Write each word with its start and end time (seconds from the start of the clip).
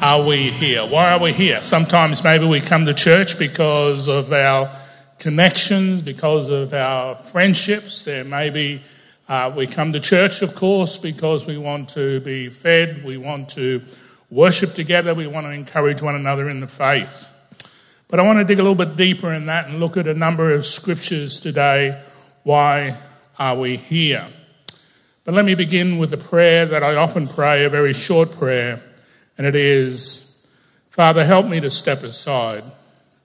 are 0.00 0.22
we 0.22 0.50
here? 0.50 0.86
Why 0.86 1.12
are 1.12 1.20
we 1.20 1.32
here? 1.32 1.60
Sometimes 1.60 2.24
maybe 2.24 2.46
we 2.46 2.60
come 2.60 2.86
to 2.86 2.94
church 2.94 3.38
because 3.38 4.08
of 4.08 4.32
our 4.32 4.74
connections, 5.18 6.00
because 6.00 6.48
of 6.48 6.72
our 6.72 7.16
friendships. 7.16 8.04
There 8.04 8.24
may 8.24 8.48
be, 8.48 8.80
uh, 9.28 9.52
we 9.54 9.66
come 9.66 9.92
to 9.92 10.00
church, 10.00 10.40
of 10.40 10.54
course, 10.54 10.96
because 10.96 11.46
we 11.46 11.58
want 11.58 11.90
to 11.90 12.20
be 12.20 12.48
fed, 12.48 13.04
we 13.04 13.18
want 13.18 13.50
to 13.50 13.82
worship 14.30 14.72
together, 14.72 15.14
we 15.14 15.26
want 15.26 15.46
to 15.46 15.52
encourage 15.52 16.00
one 16.00 16.14
another 16.14 16.48
in 16.48 16.60
the 16.60 16.68
faith. 16.68 17.28
But 18.08 18.20
I 18.20 18.22
want 18.22 18.38
to 18.38 18.44
dig 18.44 18.58
a 18.58 18.62
little 18.62 18.74
bit 18.74 18.96
deeper 18.96 19.34
in 19.34 19.46
that 19.46 19.68
and 19.68 19.80
look 19.80 19.98
at 19.98 20.06
a 20.06 20.14
number 20.14 20.50
of 20.54 20.64
scriptures 20.64 21.38
today. 21.40 22.02
Why 22.42 22.96
are 23.38 23.54
we 23.54 23.76
here? 23.76 24.26
But 25.24 25.34
let 25.34 25.44
me 25.44 25.54
begin 25.54 25.98
with 25.98 26.14
a 26.14 26.16
prayer 26.16 26.64
that 26.64 26.82
I 26.82 26.94
often 26.94 27.28
pray, 27.28 27.64
a 27.64 27.68
very 27.68 27.92
short 27.92 28.32
prayer, 28.32 28.82
and 29.40 29.46
it 29.46 29.56
is 29.56 30.46
Father, 30.90 31.24
help 31.24 31.46
me 31.46 31.60
to 31.60 31.70
step 31.70 32.02
aside 32.02 32.62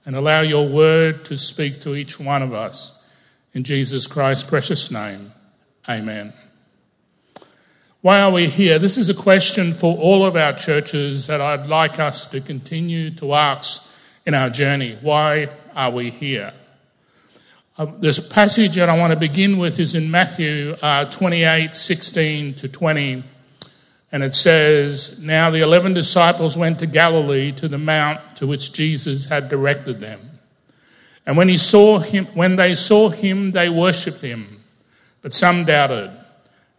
and 0.06 0.16
allow 0.16 0.40
your 0.40 0.66
word 0.66 1.26
to 1.26 1.38
speak 1.38 1.82
to 1.82 1.94
each 1.94 2.22
one 2.22 2.42
of 2.42 2.54
us. 2.54 3.06
In 3.52 3.66
Jesus 3.66 4.08
Christ's 4.08 4.50
precious 4.50 4.90
name, 4.90 5.34
amen. 5.90 6.32
Why 8.00 8.22
are 8.22 8.32
we 8.32 8.48
here? 8.48 8.80
This 8.80 8.98
is 8.98 9.10
a 9.10 9.14
question 9.14 9.74
for 9.74 9.98
all 9.98 10.24
of 10.24 10.38
our 10.38 10.54
churches 10.54 11.28
that 11.28 11.42
I'd 11.42 11.68
like 11.68 12.00
us 12.00 12.28
to 12.28 12.40
continue 12.40 13.12
to 13.16 13.34
ask 13.34 13.94
in 14.26 14.34
our 14.34 14.50
journey. 14.50 14.98
Why 15.02 15.50
are 15.76 15.92
we 15.92 16.12
here? 16.12 16.54
Uh, 17.78 17.88
this 18.00 18.26
passage 18.26 18.76
that 18.76 18.88
I 18.88 18.98
want 18.98 19.12
to 19.12 19.20
begin 19.20 19.58
with 19.58 19.82
is 19.82 19.96
in 19.96 20.10
Matthew 20.10 20.78
uh, 20.82 21.12
28 21.12 21.76
16 21.76 22.54
to 22.54 22.70
20. 22.70 23.35
And 24.16 24.24
it 24.24 24.34
says, 24.34 25.22
Now 25.22 25.50
the 25.50 25.60
eleven 25.60 25.94
disciples 25.94 26.56
went 26.56 26.80
to 26.80 26.86
Galilee 26.86 27.52
to 27.52 27.68
the 27.68 27.78
mount 27.78 28.38
to 28.38 28.48
which 28.48 28.72
Jesus 28.72 29.26
had 29.26 29.50
directed 29.50 30.00
them. 30.00 30.40
And 31.26 31.36
when, 31.36 31.50
he 31.50 31.58
saw 31.58 32.00
him, 32.00 32.26
when 32.28 32.56
they 32.56 32.76
saw 32.76 33.10
him, 33.10 33.52
they 33.52 33.68
worshipped 33.68 34.22
him, 34.22 34.64
but 35.22 35.34
some 35.34 35.66
doubted. 35.66 36.12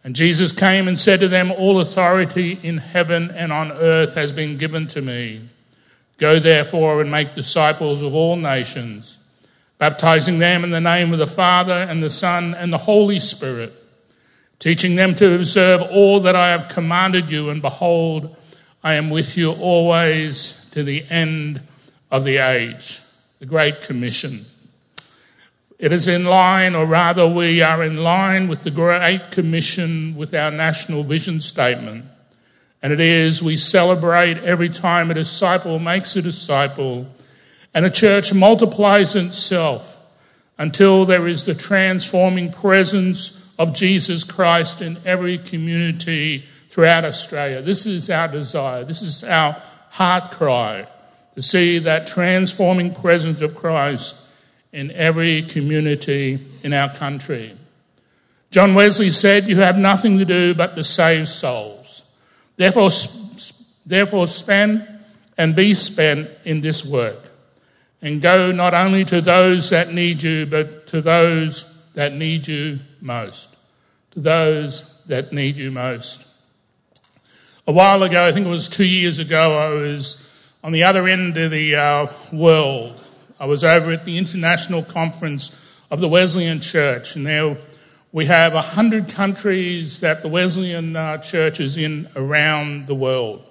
And 0.03 0.15
Jesus 0.15 0.51
came 0.51 0.87
and 0.87 0.99
said 0.99 1.19
to 1.19 1.27
them, 1.27 1.51
All 1.51 1.79
authority 1.79 2.57
in 2.63 2.77
heaven 2.77 3.29
and 3.29 3.53
on 3.53 3.71
earth 3.71 4.15
has 4.15 4.31
been 4.31 4.57
given 4.57 4.87
to 4.87 5.03
me. 5.03 5.47
Go 6.17 6.39
therefore 6.39 7.01
and 7.01 7.11
make 7.11 7.35
disciples 7.35 8.01
of 8.01 8.15
all 8.15 8.35
nations, 8.35 9.19
baptizing 9.77 10.39
them 10.39 10.63
in 10.63 10.71
the 10.71 10.81
name 10.81 11.13
of 11.13 11.19
the 11.19 11.27
Father 11.27 11.85
and 11.87 12.01
the 12.01 12.09
Son 12.09 12.55
and 12.55 12.73
the 12.73 12.79
Holy 12.79 13.19
Spirit 13.19 13.75
teaching 14.59 14.95
them 14.95 15.15
to 15.15 15.35
observe 15.35 15.81
all 15.91 16.19
that 16.21 16.35
I 16.35 16.49
have 16.49 16.69
commanded 16.69 17.29
you, 17.29 17.49
and 17.49 17.61
behold, 17.61 18.35
I 18.83 18.93
am 18.93 19.09
with 19.09 19.37
you 19.37 19.51
always 19.51 20.67
to 20.71 20.83
the 20.83 21.05
end 21.09 21.61
of 22.11 22.23
the 22.23 22.37
age. 22.37 23.01
The 23.39 23.45
Great 23.45 23.81
Commission. 23.81 24.45
It 25.77 25.91
is 25.91 26.07
in 26.07 26.25
line, 26.25 26.73
or 26.73 26.87
rather, 26.87 27.27
we 27.27 27.61
are 27.61 27.83
in 27.83 27.97
line 27.97 28.47
with 28.47 28.63
the 28.63 28.71
Great 28.71 29.29
Commission 29.29 30.15
with 30.15 30.33
our 30.33 30.49
national 30.49 31.03
vision 31.03 31.39
statement. 31.39 32.05
And 32.81 32.91
it 32.91 32.99
is, 32.99 33.43
we 33.43 33.57
celebrate 33.57 34.37
every 34.39 34.69
time 34.69 35.11
a 35.11 35.13
disciple 35.13 35.77
makes 35.77 36.15
a 36.15 36.21
disciple, 36.21 37.05
and 37.75 37.85
a 37.85 37.91
church 37.91 38.33
multiplies 38.33 39.15
itself 39.15 40.03
until 40.57 41.05
there 41.05 41.27
is 41.27 41.45
the 41.45 41.53
transforming 41.53 42.51
presence 42.51 43.36
of 43.57 43.73
Jesus 43.73 44.23
Christ 44.23 44.81
in 44.81 44.97
every 45.05 45.37
community 45.37 46.45
throughout 46.69 47.05
Australia. 47.05 47.61
This 47.61 47.85
is 47.85 48.09
our 48.09 48.27
desire. 48.27 48.83
This 48.83 49.01
is 49.01 49.23
our 49.23 49.61
heart 49.89 50.31
cry 50.31 50.87
to 51.35 51.41
see 51.41 51.79
that 51.79 52.07
transforming 52.07 52.93
presence 52.93 53.41
of 53.41 53.55
Christ 53.55 54.15
in 54.71 54.91
every 54.91 55.43
community 55.43 56.39
in 56.63 56.73
our 56.73 56.89
country. 56.89 57.53
John 58.51 58.75
Wesley 58.75 59.11
said, 59.11 59.47
You 59.47 59.57
have 59.57 59.77
nothing 59.77 60.19
to 60.19 60.25
do 60.25 60.53
but 60.53 60.75
to 60.75 60.83
save 60.83 61.27
souls. 61.29 62.03
Therefore, 62.57 62.89
therefore 63.85 64.27
spend 64.27 64.87
and 65.37 65.55
be 65.55 65.73
spent 65.73 66.29
in 66.45 66.61
this 66.61 66.85
work. 66.85 67.31
And 68.01 68.21
go 68.21 68.51
not 68.51 68.73
only 68.73 69.03
to 69.05 69.21
those 69.21 69.71
that 69.71 69.93
need 69.93 70.21
you, 70.21 70.45
but 70.45 70.87
to 70.87 71.01
those 71.01 71.73
that 71.93 72.13
need 72.13 72.47
you 72.47 72.79
most, 73.01 73.55
to 74.11 74.19
those 74.19 75.03
that 75.05 75.31
need 75.31 75.57
you 75.57 75.71
most. 75.71 76.25
A 77.65 77.71
while 77.71 78.01
ago, 78.03 78.25
I 78.25 78.31
think 78.31 78.47
it 78.47 78.49
was 78.49 78.69
two 78.69 78.87
years 78.87 79.19
ago, 79.19 79.57
I 79.57 79.69
was 79.69 80.23
on 80.63 80.71
the 80.71 80.83
other 80.83 81.07
end 81.07 81.35
of 81.37 81.51
the 81.51 81.75
uh, 81.75 82.07
world. 82.31 83.01
I 83.39 83.45
was 83.45 83.63
over 83.63 83.91
at 83.91 84.05
the 84.05 84.17
International 84.17 84.83
Conference 84.83 85.63
of 85.91 85.99
the 85.99 86.07
Wesleyan 86.07 86.61
Church, 86.61 87.15
and 87.15 87.27
there 87.27 87.57
we 88.11 88.25
have 88.25 88.53
100 88.53 89.09
countries 89.09 89.99
that 89.99 90.21
the 90.21 90.29
Wesleyan 90.29 90.95
uh, 90.95 91.17
Church 91.17 91.59
is 91.59 91.77
in 91.77 92.07
around 92.15 92.87
the 92.87 92.95
world. 92.95 93.43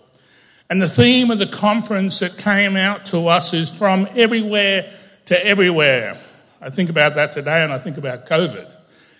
And 0.69 0.83
the 0.83 0.89
theme 0.89 1.31
of 1.31 1.39
the 1.39 1.47
conference 1.47 2.19
that 2.21 2.37
came 2.39 2.77
out 2.77 3.07
to 3.07 3.28
us 3.28 3.55
is 3.55 3.71
from 3.71 4.09
everywhere 4.17 4.91
to 5.27 5.47
everywhere. 5.47 6.17
I 6.61 6.71
think 6.71 6.91
about 6.91 7.15
that 7.15 7.33
today 7.33 7.63
and 7.63 7.73
I 7.73 7.78
think 7.78 7.99
about 7.99 8.27
COVID 8.27 8.75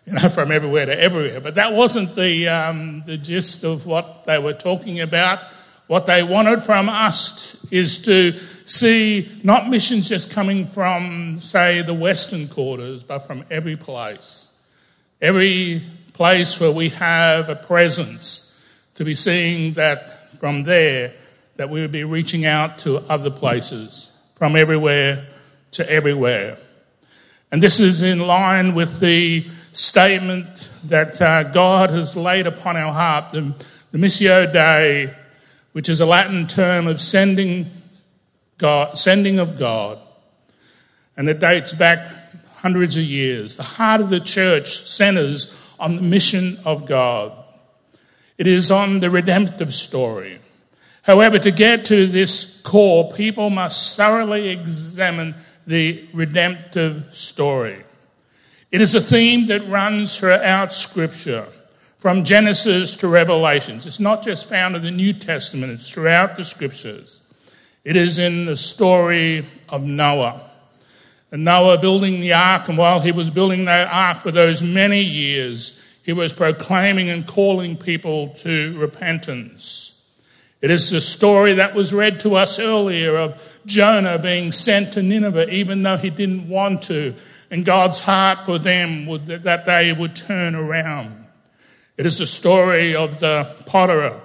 you 0.07 0.13
know, 0.13 0.29
from 0.29 0.53
everywhere 0.53 0.87
to 0.87 0.99
everywhere. 0.99 1.41
But 1.41 1.57
that 1.57 1.73
wasn't 1.73 2.15
the, 2.15 2.49
um, 2.49 3.03
the 3.07 3.19
gist 3.19 3.65
of 3.65 3.87
what 3.87 4.25
they 4.25 4.39
were 4.39 4.53
talking 4.53 5.01
about. 5.01 5.41
What 5.89 6.07
they 6.07 6.23
wanted 6.23 6.63
from 6.63 6.89
us 6.89 7.65
is 7.73 8.03
to 8.03 8.33
see 8.65 9.41
not 9.43 9.69
missions 9.69 10.09
just 10.09 10.31
coming 10.31 10.67
from, 10.67 11.41
say, 11.41 11.83
the 11.83 11.95
western 11.95 12.49
quarters, 12.49 13.03
but 13.03 13.21
from 13.21 13.45
every 13.51 13.77
place. 13.77 14.49
Every 15.21 15.83
place 16.13 16.61
where 16.61 16.73
we 16.73 16.89
have 16.91 17.49
a 17.49 17.57
presence, 17.57 18.65
to 18.95 19.05
be 19.05 19.15
seeing 19.15 19.75
that 19.75 20.39
from 20.39 20.63
there, 20.63 21.13
that 21.57 21.69
we 21.69 21.81
would 21.81 21.93
be 21.93 22.05
reaching 22.05 22.47
out 22.47 22.79
to 22.79 22.99
other 23.11 23.31
places, 23.31 24.13
from 24.35 24.57
everywhere 24.57 25.27
to 25.73 25.91
everywhere. 25.91 26.59
And 27.53 27.63
this 27.63 27.81
is 27.81 28.03
in 28.03 28.21
line 28.21 28.75
with 28.75 28.99
the 29.01 29.47
statement 29.77 30.71
that 30.85 31.21
uh, 31.21 31.43
God 31.45 31.91
has 31.91 32.17
laid 32.17 32.47
upon 32.47 32.77
our 32.77 32.93
heart, 32.93 33.33
the, 33.33 33.55
the 33.93 33.99
Missio 33.99 34.51
Dei, 34.53 35.15
which 35.73 35.89
is 35.89 36.01
a 36.01 36.07
Latin 36.07 36.47
term 36.47 36.87
of 36.87 37.01
sending, 37.01 37.67
God, 38.59 38.97
sending 38.97 39.39
of 39.39 39.59
God. 39.59 39.99
And 41.17 41.29
it 41.29 41.41
dates 41.41 41.73
back 41.73 41.99
hundreds 42.57 42.97
of 42.97 43.03
years. 43.03 43.57
The 43.57 43.63
heart 43.63 44.01
of 44.01 44.11
the 44.11 44.21
church 44.21 44.89
centers 44.89 45.57
on 45.79 45.97
the 45.97 46.03
mission 46.03 46.59
of 46.65 46.87
God. 46.87 47.33
It 48.39 48.47
is 48.47 48.71
on 48.71 49.01
the 49.01 49.11
redemptive 49.11 49.75
story. 49.75 50.41
However, 51.03 51.39
to 51.39 51.51
get 51.51 51.85
to 51.87 52.07
this 52.07 52.61
core, 52.63 53.13
people 53.13 53.51
must 53.51 53.97
thoroughly 53.97 54.49
examine 54.49 55.35
the 55.67 56.09
redemptive 56.13 57.15
story. 57.15 57.86
It 58.73 58.81
is 58.81 58.95
a 58.95 59.01
theme 59.01 59.47
that 59.47 59.67
runs 59.69 60.19
throughout 60.19 60.73
Scripture, 60.73 61.47
from 61.99 62.25
Genesis 62.25 62.97
to 62.97 63.09
Revelations. 63.09 63.87
It's 63.87 64.01
not 64.01 64.23
just 64.23 64.49
found 64.49 64.75
in 64.75 64.83
the 64.83 64.91
New 64.91 65.13
Testament, 65.13 65.73
it's 65.73 65.91
throughout 65.91 66.37
the 66.37 66.45
Scriptures. 66.45 67.21
It 67.85 67.97
is 67.97 68.19
in 68.19 68.45
the 68.45 68.57
story 68.57 69.47
of 69.69 69.85
Noah. 69.85 70.51
And 71.31 71.45
Noah 71.45 71.79
building 71.79 72.21
the 72.21 72.33
ark, 72.33 72.69
and 72.69 72.77
while 72.77 73.01
he 73.01 73.13
was 73.13 73.31
building 73.31 73.67
that 73.67 73.89
ark 73.91 74.19
for 74.19 74.33
those 74.33 74.63
many 74.63 75.01
years, 75.01 75.85
he 76.03 76.13
was 76.13 76.33
proclaiming 76.33 77.09
and 77.09 77.27
calling 77.27 77.77
people 77.77 78.29
to 78.29 78.77
repentance. 78.79 79.93
It 80.61 80.73
is 80.73 80.91
the 80.91 81.01
story 81.01 81.55
that 81.55 81.75
was 81.75 81.93
read 81.93 82.19
to 82.21 82.35
us 82.35 82.59
earlier 82.59 83.17
of 83.17 83.61
Jonah 83.67 84.19
being 84.19 84.51
sent 84.51 84.93
to 84.95 85.03
Nineveh, 85.03 85.51
even 85.51 85.83
though 85.83 85.97
he 85.97 86.11
didn't 86.11 86.49
want 86.49 86.83
to, 86.83 87.15
and 87.51 87.65
God's 87.65 88.01
heart 88.01 88.45
for 88.45 88.59
them 88.59 89.07
would, 89.07 89.27
that 89.27 89.67
they 89.67 89.93
would 89.93 90.17
turn 90.17 90.55
around. 90.55 91.27
It 91.97 92.07
is 92.07 92.19
the 92.19 92.27
story 92.27 92.95
of 92.95 93.21
the 93.21 93.55
potter 93.67 94.21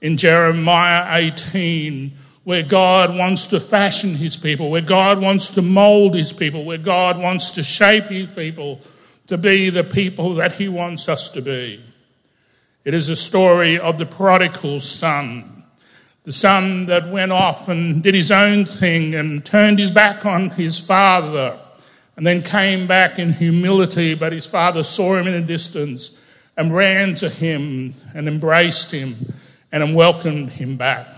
in 0.00 0.16
Jeremiah 0.16 1.06
18, 1.18 2.12
where 2.44 2.64
God 2.64 3.16
wants 3.16 3.46
to 3.48 3.60
fashion 3.60 4.14
his 4.14 4.36
people, 4.36 4.70
where 4.70 4.80
God 4.80 5.20
wants 5.20 5.50
to 5.50 5.62
mold 5.62 6.14
his 6.14 6.32
people, 6.32 6.64
where 6.64 6.78
God 6.78 7.18
wants 7.18 7.52
to 7.52 7.62
shape 7.62 8.04
his 8.04 8.26
people 8.28 8.80
to 9.28 9.38
be 9.38 9.70
the 9.70 9.84
people 9.84 10.34
that 10.34 10.52
he 10.52 10.68
wants 10.68 11.08
us 11.08 11.30
to 11.30 11.42
be. 11.42 11.80
It 12.84 12.94
is 12.94 13.08
a 13.08 13.14
story 13.14 13.78
of 13.78 13.98
the 13.98 14.06
prodigal 14.06 14.80
son, 14.80 15.62
the 16.24 16.32
son 16.32 16.86
that 16.86 17.08
went 17.08 17.30
off 17.30 17.68
and 17.68 18.02
did 18.02 18.14
his 18.14 18.32
own 18.32 18.64
thing 18.64 19.14
and 19.14 19.44
turned 19.44 19.78
his 19.78 19.92
back 19.92 20.26
on 20.26 20.50
his 20.50 20.80
father 20.80 21.58
and 22.16 22.26
then 22.26 22.42
came 22.42 22.86
back 22.86 23.18
in 23.18 23.32
humility, 23.32 24.14
but 24.14 24.32
his 24.32 24.46
father 24.46 24.84
saw 24.84 25.14
him 25.14 25.26
in 25.26 25.34
a 25.34 25.46
distance 25.46 26.20
and 26.56 26.74
ran 26.74 27.14
to 27.16 27.28
him 27.28 27.94
and 28.14 28.28
embraced 28.28 28.90
him 28.90 29.16
and 29.70 29.94
welcomed 29.94 30.50
him 30.50 30.76
back. 30.76 31.08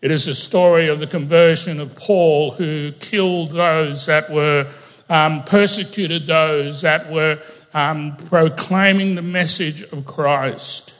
It 0.00 0.10
is 0.10 0.28
a 0.28 0.34
story 0.34 0.88
of 0.88 1.00
the 1.00 1.06
conversion 1.06 1.80
of 1.80 1.96
Paul, 1.96 2.52
who 2.52 2.92
killed 3.00 3.52
those 3.52 4.06
that 4.06 4.30
were 4.30 4.66
um, 5.08 5.42
persecuted, 5.44 6.26
those 6.26 6.82
that 6.82 7.10
were 7.10 7.40
um, 7.72 8.16
proclaiming 8.28 9.14
the 9.14 9.22
message 9.22 9.82
of 9.92 10.04
Christ. 10.04 10.94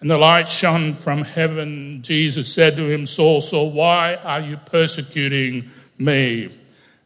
And 0.00 0.10
the 0.10 0.16
light 0.16 0.48
shone 0.48 0.94
from 0.94 1.22
heaven. 1.22 2.00
Jesus 2.02 2.52
said 2.52 2.76
to 2.76 2.90
him, 2.90 3.04
Saul, 3.06 3.42
Saul, 3.42 3.70
why 3.70 4.16
are 4.24 4.40
you 4.40 4.56
persecuting 4.56 5.70
me? 5.98 6.50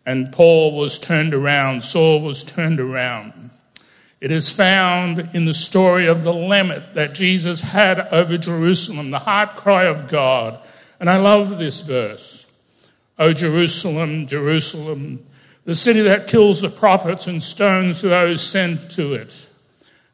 And 0.07 0.33
Paul 0.33 0.77
was 0.77 0.99
turned 0.99 1.33
around, 1.33 1.83
Saul 1.83 2.21
was 2.21 2.43
turned 2.45 2.81
around. 2.81 3.51
It 4.21 4.31
is 4.31 4.51
found 4.51 5.31
in 5.35 5.45
the 5.45 5.55
story 5.55 6.07
of 6.07 6.23
the 6.23 6.33
lament 6.33 6.95
that 6.95 7.15
Jesus 7.15 7.61
had 7.61 8.01
over 8.11 8.39
Jerusalem, 8.39 9.11
the 9.11 9.19
heart 9.19 9.51
cry 9.51 9.85
of 9.85 10.09
God. 10.09 10.59
And 10.99 11.11
I 11.11 11.17
love 11.19 11.59
this 11.59 11.83
verse. 11.83 12.51
O 13.19 13.33
Jerusalem, 13.33 14.27
Jerusalem, 14.27 15.25
the 15.65 15.75
city 15.75 16.01
that 16.01 16.27
kills 16.27 16.61
the 16.61 16.71
prophets 16.71 17.27
and 17.27 17.43
stones 17.43 18.03
those 18.03 18.43
sent 18.43 18.91
to 18.93 19.15
it. 19.15 19.49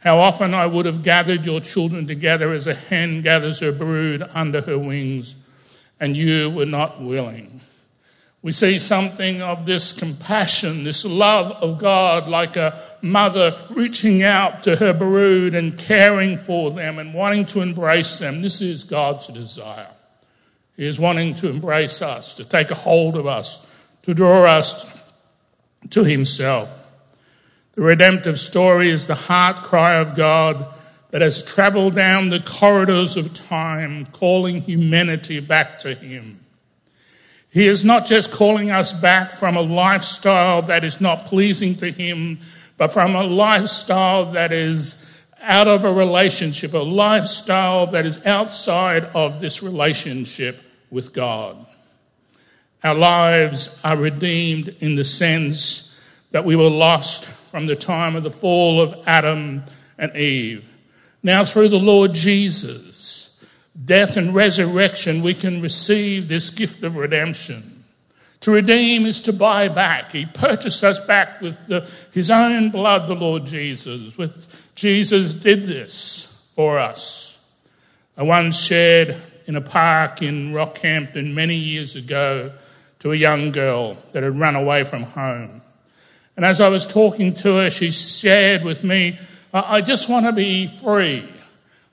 How 0.01 0.19
often 0.19 0.55
I 0.55 0.67
would 0.67 0.87
have 0.87 1.03
gathered 1.03 1.45
your 1.45 1.61
children 1.61 2.07
together 2.07 2.53
as 2.53 2.67
a 2.67 2.75
hen 2.75 3.23
gathers 3.23 3.61
her 3.61 3.73
brood 3.73 4.29
under 4.35 4.61
her 4.63 4.79
wings, 4.79 5.37
and 5.99 6.17
you 6.17 6.51
were 6.51 6.67
not 6.67 7.03
willing. 7.03 7.61
We 8.43 8.53
see 8.53 8.79
something 8.79 9.43
of 9.43 9.67
this 9.67 9.93
compassion, 9.93 10.85
this 10.85 11.05
love 11.05 11.53
of 11.63 11.79
God, 11.79 12.27
like 12.27 12.57
a 12.57 12.81
mother 13.03 13.55
reaching 13.69 14.23
out 14.23 14.63
to 14.63 14.77
her 14.77 14.95
brood 14.95 15.55
and 15.55 15.79
caring 15.79 16.39
for 16.39 16.71
them 16.71 16.99
and 16.99 17.13
wanting 17.13 17.45
to 17.47 17.61
embrace 17.61 18.19
them. 18.19 18.41
This 18.41 18.63
is 18.63 18.85
God's 18.85 19.27
desire. 19.27 19.91
He 20.77 20.87
is 20.87 20.99
wanting 20.99 21.35
to 21.37 21.51
embrace 21.51 22.01
us, 22.01 22.33
to 22.35 22.45
take 22.45 22.71
a 22.71 22.75
hold 22.75 23.17
of 23.19 23.27
us, 23.27 23.67
to 24.03 24.15
draw 24.15 24.45
us 24.45 24.91
to 25.91 26.05
Himself. 26.05 26.91
The 27.73 27.83
redemptive 27.83 28.41
story 28.41 28.89
is 28.89 29.07
the 29.07 29.15
heart 29.15 29.57
cry 29.57 29.97
of 29.97 30.17
God 30.17 30.65
that 31.11 31.21
has 31.21 31.45
traveled 31.45 31.95
down 31.95 32.31
the 32.31 32.41
corridors 32.41 33.19
of 33.19 33.35
time, 33.35 34.07
calling 34.07 34.63
humanity 34.63 35.41
back 35.41 35.79
to 35.81 35.95
Him. 35.95 36.41
He 37.53 37.67
is 37.67 37.85
not 37.85 38.07
just 38.07 38.31
calling 38.31 38.71
us 38.71 38.93
back 38.93 39.37
from 39.37 39.57
a 39.57 39.61
lifestyle 39.61 40.63
that 40.63 40.85
is 40.85 41.01
not 41.01 41.27
pleasing 41.27 41.75
to 41.77 41.91
Him, 41.91 42.39
but 42.77 42.93
from 42.93 43.15
a 43.15 43.25
lifestyle 43.25 44.33
that 44.33 44.53
is 44.53 45.07
out 45.43 45.67
of 45.67 45.85
a 45.85 45.93
relationship, 45.93 46.75
a 46.75 46.79
lifestyle 46.79 47.87
that 47.89 48.07
is 48.07 48.25
outside 48.25 49.05
of 49.15 49.41
this 49.41 49.63
relationship 49.63 50.59
with 50.91 51.13
God. 51.13 51.67
Our 52.85 52.95
lives 52.95 53.81
are 53.85 53.97
redeemed 53.97 54.69
in 54.81 54.95
the 54.95 55.05
sense 55.05 56.01
that 56.31 56.45
we 56.45 56.57
were 56.57 56.71
lost 56.71 57.27
from 57.27 57.67
the 57.67 57.77
time 57.77 58.17
of 58.17 58.23
the 58.23 58.31
fall 58.31 58.81
of 58.81 59.03
Adam 59.07 59.65
and 59.99 60.15
Eve. 60.15 60.67
Now, 61.23 61.45
through 61.45 61.69
the 61.69 61.79
Lord 61.79 62.15
Jesus, 62.15 62.90
death 63.85 64.17
and 64.17 64.35
resurrection, 64.35 65.23
we 65.23 65.35
can 65.35 65.63
receive 65.63 66.29
this 66.29 66.51
gift 66.51 66.83
of 66.83 66.97
redemption. 66.97 67.85
To 68.41 68.51
redeem 68.53 69.05
is 69.05 69.21
to 69.23 69.33
buy 69.33 69.69
back. 69.69 70.13
He 70.13 70.25
purchased 70.27 70.83
us 70.83 71.05
back 71.05 71.41
with 71.41 71.57
the, 71.67 71.89
his 72.13 72.31
own 72.31 72.71
blood, 72.71 73.09
the 73.09 73.15
Lord 73.15 73.45
Jesus. 73.45 74.17
With 74.17 74.73
Jesus 74.75 75.35
did 75.35 75.67
this 75.67 76.49
for 76.55 76.79
us. 76.79 77.39
I 78.17 78.23
once 78.23 78.59
shared 78.59 79.17
in 79.47 79.57
a 79.57 79.61
park 79.61 80.23
in 80.23 80.53
Rockhampton 80.53 81.35
many 81.35 81.55
years 81.55 81.97
ago 81.97 82.53
to 83.01 83.13
a 83.13 83.17
young 83.17 83.51
girl 83.51 83.97
that 84.13 84.23
had 84.23 84.39
run 84.39 84.57
away 84.57 84.85
from 84.85 85.03
home. 85.03 85.61
And 86.37 86.45
as 86.45 86.61
I 86.61 86.69
was 86.69 86.87
talking 86.87 87.35
to 87.35 87.57
her, 87.57 87.71
she 87.71 87.91
shared 87.91 88.63
with 88.63 88.85
me, 88.85 89.19
I 89.53 89.81
just 89.81 90.09
want 90.09 90.27
to 90.27 90.33
be 90.33 90.69
free. 90.69 91.29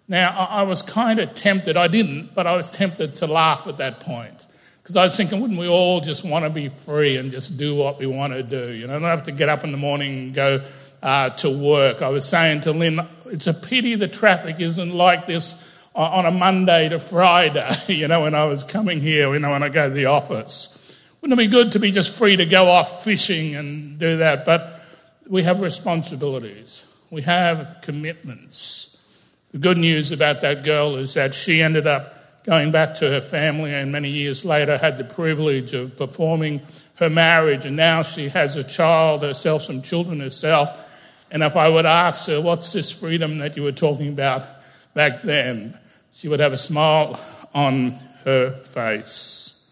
Now, 0.07 0.48
I 0.50 0.63
was 0.63 0.81
kind 0.81 1.19
of 1.19 1.36
tempted, 1.36 1.75
I 1.75 1.88
didn't, 1.88 2.33
but 2.33 2.48
I 2.48 2.56
was 2.56 2.69
tempted 2.69 3.15
to 3.15 3.27
laugh 3.27 3.68
at 3.68 3.77
that 3.77 4.00
point. 4.00 4.45
Because 4.81 4.95
I 4.95 5.04
was 5.04 5.18
thinking, 5.18 5.42
wouldn't 5.42 5.59
we 5.59 5.68
all 5.68 6.00
just 6.00 6.24
want 6.24 6.45
to 6.45 6.50
be 6.50 6.69
free 6.69 7.18
and 7.18 7.30
just 7.30 7.57
do 7.57 7.75
what 7.75 8.00
we 8.00 8.06
want 8.06 8.31
to 8.31 8.42
do? 8.42 8.71
You 8.71 8.88
know, 8.88 8.94
don't 8.94 9.04
have 9.04 9.24
to 9.24 9.33
get 9.33 9.50
up 9.50 9.65
in 9.65 9.74
the 9.74 9.77
morning 9.77 10.18
and 10.18 10.33
go 10.33 10.63
uh, 11.04 11.31
to 11.31 11.50
work. 11.50 12.01
I 12.01 12.07
was 12.07 12.25
saying 12.25 12.62
to 12.62 12.71
Lynn, 12.71 13.06
it's 13.25 13.48
a 13.48 13.54
pity 13.54 13.95
the 13.95 14.07
traffic 14.07 14.62
isn't 14.62 14.94
like 14.94 15.27
this 15.27 15.74
on 15.94 16.25
a 16.25 16.31
Monday 16.31 16.88
to 16.89 17.00
Friday, 17.00 17.69
you 17.88 18.07
know, 18.07 18.21
when 18.21 18.36
I 18.36 18.45
was 18.45 18.63
coming 18.63 19.01
here, 19.01 19.33
you 19.33 19.39
know, 19.39 19.51
when 19.51 19.63
I 19.63 19.69
go 19.69 19.89
to 19.89 19.94
the 19.94 20.06
office. 20.06 20.74
Wouldn't 21.19 21.38
it 21.38 21.44
be 21.44 21.51
good 21.51 21.74
to 21.74 21.80
be 21.80 21.92
just 21.92 22.18
free 22.18 22.38
to 22.38 22.45
go 22.45 22.68
off 22.68 23.04
fishing 23.04 23.56
and 23.56 24.00
do 24.00 24.18
that? 24.18 24.45
But 24.45 24.80
we 25.27 25.44
have 25.44 25.59
responsibilities, 25.59 26.86
we 27.09 27.24
have 27.24 27.80
commitments. 27.81 28.96
The 29.51 29.59
good 29.59 29.77
news 29.77 30.11
about 30.11 30.41
that 30.41 30.65
girl 30.65 30.97
is 30.97 31.13
that 31.13 31.33
she 31.33 31.61
ended 31.61 31.88
up 31.88 32.44
going 32.44 32.71
back 32.71 32.95
to 32.95 33.09
her 33.09 33.21
family 33.21 33.73
and 33.73 33.91
many 33.91 34.09
years 34.09 34.44
later 34.44 34.77
had 34.77 34.97
the 34.97 35.05
privilege 35.05 35.73
of 35.73 35.95
performing 35.95 36.61
her 36.95 37.09
marriage 37.09 37.65
and 37.65 37.77
now 37.77 38.01
she 38.01 38.27
has 38.29 38.57
a 38.57 38.63
child 38.63 39.23
herself, 39.23 39.61
some 39.61 39.81
children 39.81 40.19
herself. 40.19 40.69
And 41.31 41.44
if 41.44 41.55
I 41.55 41.69
would 41.69 41.85
ask 41.85 42.27
her, 42.27 42.41
what's 42.41 42.73
this 42.73 42.91
freedom 42.91 43.38
that 43.38 43.55
you 43.55 43.63
were 43.63 43.71
talking 43.71 44.09
about 44.09 44.44
back 44.94 45.21
then? 45.21 45.77
She 46.13 46.27
would 46.27 46.39
have 46.41 46.53
a 46.53 46.57
smile 46.57 47.19
on 47.53 47.91
her 48.25 48.51
face. 48.51 49.71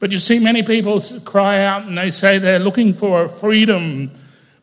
But 0.00 0.10
you 0.10 0.18
see, 0.18 0.40
many 0.40 0.62
people 0.64 1.00
cry 1.24 1.64
out 1.64 1.84
and 1.84 1.96
they 1.96 2.10
say 2.10 2.38
they're 2.38 2.58
looking 2.58 2.92
for 2.92 3.28
freedom. 3.28 4.10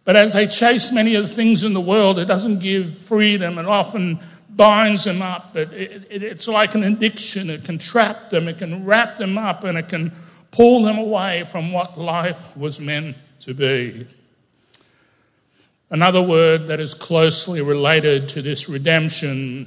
But 0.04 0.16
as 0.16 0.34
they 0.34 0.46
chase 0.48 0.92
many 0.92 1.16
of 1.16 1.24
the 1.24 1.30
things 1.30 1.64
in 1.64 1.74
the 1.74 1.82
world, 1.82 2.20
it 2.20 2.26
doesn't 2.26 2.60
give 2.60 2.98
freedom 2.98 3.58
and 3.58 3.68
often 3.68 4.20
binds 4.62 5.06
them 5.06 5.24
up. 5.24 5.56
It, 5.56 5.74
it, 5.74 6.22
it's 6.22 6.48
like 6.48 6.76
an 6.76 6.84
addiction. 6.84 7.50
It 7.50 7.64
can 7.64 7.80
trap 7.80 8.30
them, 8.30 8.48
it 8.48 8.60
can 8.60 8.86
wrap 8.86 9.18
them 9.18 9.36
up, 9.36 9.64
and 9.64 9.76
it 9.76 9.90
can 9.90 10.12
pull 10.52 10.84
them 10.84 11.00
away 11.00 11.46
from 11.46 11.72
what 11.72 11.98
life 11.98 12.56
was 12.56 12.80
meant 12.80 13.18
to 13.40 13.56
be. 13.56 14.06
Another 15.90 16.22
word 16.22 16.68
that 16.68 16.80
is 16.80 16.94
closely 16.94 17.64
related 17.64 18.30
to 18.30 18.44
this 18.44 18.70
redemption 18.70 19.66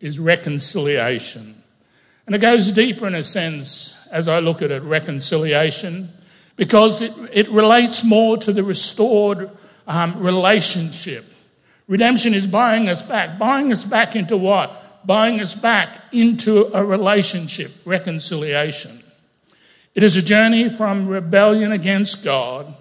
is 0.00 0.18
reconciliation. 0.18 1.54
And 2.26 2.34
it 2.34 2.40
goes 2.40 2.72
deeper 2.72 3.06
in 3.06 3.14
a 3.14 3.22
sense 3.22 4.08
as 4.10 4.26
I 4.26 4.40
look 4.40 4.60
at 4.60 4.72
it, 4.72 4.82
reconciliation, 4.82 6.08
because 6.56 7.00
it, 7.00 7.12
it 7.32 7.48
relates 7.50 8.04
more 8.04 8.36
to 8.38 8.52
the 8.52 8.64
restored 8.64 9.52
um, 9.86 10.18
relationship. 10.18 11.24
Redemption 11.88 12.34
is 12.34 12.46
buying 12.46 12.88
us 12.88 13.02
back. 13.02 13.38
Buying 13.38 13.72
us 13.72 13.84
back 13.84 14.16
into 14.16 14.36
what? 14.36 15.06
Buying 15.06 15.40
us 15.40 15.54
back 15.54 16.00
into 16.12 16.66
a 16.76 16.84
relationship, 16.84 17.70
reconciliation. 17.84 19.02
It 19.94 20.02
is 20.02 20.16
a 20.16 20.22
journey 20.22 20.68
from 20.68 21.08
rebellion 21.08 21.72
against 21.72 22.24
God 22.24 22.74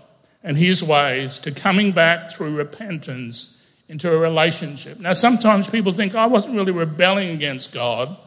and 0.44 0.58
his 0.58 0.84
ways 0.84 1.40
to 1.40 1.52
coming 1.52 1.92
back 1.92 2.30
through 2.30 2.56
repentance 2.56 3.64
into 3.88 4.12
a 4.12 4.20
relationship. 4.20 5.00
Now, 5.00 5.14
sometimes 5.14 5.70
people 5.70 5.92
think, 5.92 6.16
oh, 6.16 6.20
I 6.20 6.26
wasn't 6.26 6.56
really 6.56 6.72
rebelling 6.72 7.30
against 7.30 7.74
God. 7.74 8.18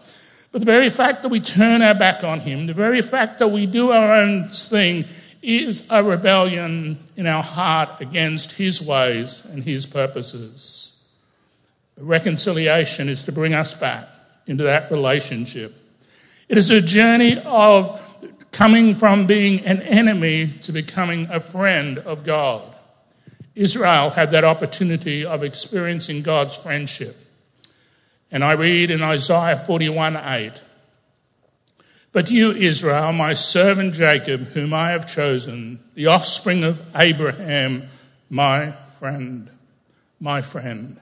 But 0.50 0.60
the 0.62 0.66
very 0.66 0.88
fact 0.88 1.22
that 1.22 1.28
we 1.28 1.40
turn 1.40 1.82
our 1.82 1.94
back 1.94 2.24
on 2.24 2.40
Him, 2.40 2.66
the 2.66 2.74
very 2.74 3.02
fact 3.02 3.38
that 3.40 3.48
we 3.48 3.66
do 3.66 3.90
our 3.90 4.14
own 4.14 4.48
thing, 4.48 5.04
is 5.42 5.86
a 5.90 6.02
rebellion 6.02 6.98
in 7.16 7.26
our 7.26 7.42
heart 7.42 8.00
against 8.00 8.52
His 8.52 8.82
ways 8.82 9.44
and 9.46 9.62
His 9.62 9.86
purposes. 9.86 10.94
reconciliation 12.00 13.08
is 13.08 13.24
to 13.24 13.32
bring 13.32 13.54
us 13.54 13.74
back 13.74 14.08
into 14.46 14.62
that 14.62 14.90
relationship. 14.90 15.74
It 16.48 16.56
is 16.56 16.70
a 16.70 16.80
journey 16.80 17.40
of 17.44 18.00
coming 18.52 18.94
from 18.94 19.26
being 19.26 19.64
an 19.66 19.82
enemy 19.82 20.48
to 20.62 20.72
becoming 20.72 21.28
a 21.30 21.40
friend 21.40 21.98
of 21.98 22.24
God. 22.24 22.62
Israel 23.54 24.10
had 24.10 24.30
that 24.30 24.44
opportunity 24.44 25.26
of 25.26 25.42
experiencing 25.42 26.22
God's 26.22 26.56
friendship. 26.56 27.16
And 28.30 28.44
I 28.44 28.52
read 28.52 28.90
in 28.90 29.02
Isaiah 29.02 29.62
41 29.66 30.16
8, 30.16 30.62
But 32.12 32.30
you, 32.30 32.52
Israel, 32.52 33.12
my 33.12 33.34
servant 33.34 33.94
Jacob, 33.94 34.48
whom 34.48 34.72
I 34.72 34.90
have 34.90 35.06
chosen, 35.06 35.80
the 35.94 36.06
offspring 36.06 36.64
of 36.64 36.80
Abraham, 36.96 37.88
my 38.30 38.72
friend, 38.98 39.50
my 40.20 40.40
friend. 40.40 40.98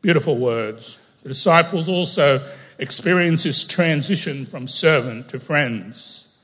Beautiful 0.00 0.36
words. 0.36 1.00
The 1.22 1.28
disciples 1.30 1.88
also 1.88 2.40
experienced 2.78 3.44
this 3.44 3.66
transition 3.66 4.46
from 4.46 4.68
servant 4.68 5.28
to 5.30 5.40
friends. 5.40 6.36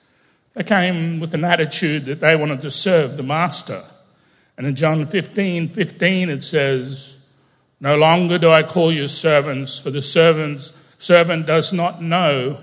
They 0.54 0.64
came 0.64 1.20
with 1.20 1.34
an 1.34 1.44
attitude 1.44 2.04
that 2.06 2.20
they 2.20 2.36
wanted 2.36 2.62
to 2.62 2.70
serve 2.70 3.16
the 3.16 3.22
master. 3.22 3.82
And 4.56 4.66
in 4.66 4.74
John 4.74 5.06
15 5.06 5.68
15, 5.68 6.30
it 6.30 6.42
says, 6.42 7.14
no 7.80 7.96
longer 7.96 8.38
do 8.38 8.50
I 8.50 8.62
call 8.62 8.92
you 8.92 9.08
servants, 9.08 9.78
for 9.78 9.90
the 9.90 10.00
servant 10.00 11.46
does 11.46 11.72
not 11.72 12.00
know 12.00 12.58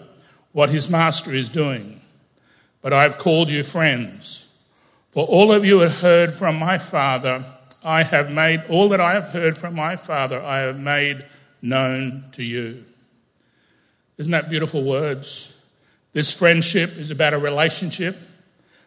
what 0.51 0.69
his 0.69 0.89
master 0.89 1.31
is 1.31 1.49
doing. 1.49 2.01
but 2.81 2.93
I 2.93 3.03
have 3.03 3.19
called 3.19 3.51
you 3.51 3.63
friends. 3.63 4.47
For 5.11 5.25
all 5.25 5.51
of 5.51 5.63
you 5.63 5.79
have 5.79 6.01
heard 6.01 6.33
from 6.33 6.57
my 6.57 6.77
Father, 6.79 7.45
I 7.83 8.03
have 8.03 8.31
made, 8.31 8.63
all 8.69 8.89
that 8.89 8.99
I 8.99 9.13
have 9.13 9.27
heard 9.27 9.57
from 9.57 9.75
my 9.75 9.95
Father, 9.95 10.41
I 10.41 10.59
have 10.59 10.79
made 10.79 11.25
known 11.61 12.25
to 12.31 12.43
you. 12.43 12.83
Isn't 14.17 14.31
that 14.31 14.49
beautiful 14.49 14.83
words? 14.83 15.63
This 16.13 16.37
friendship 16.37 16.97
is 16.97 17.11
about 17.11 17.33
a 17.33 17.37
relationship 17.37 18.17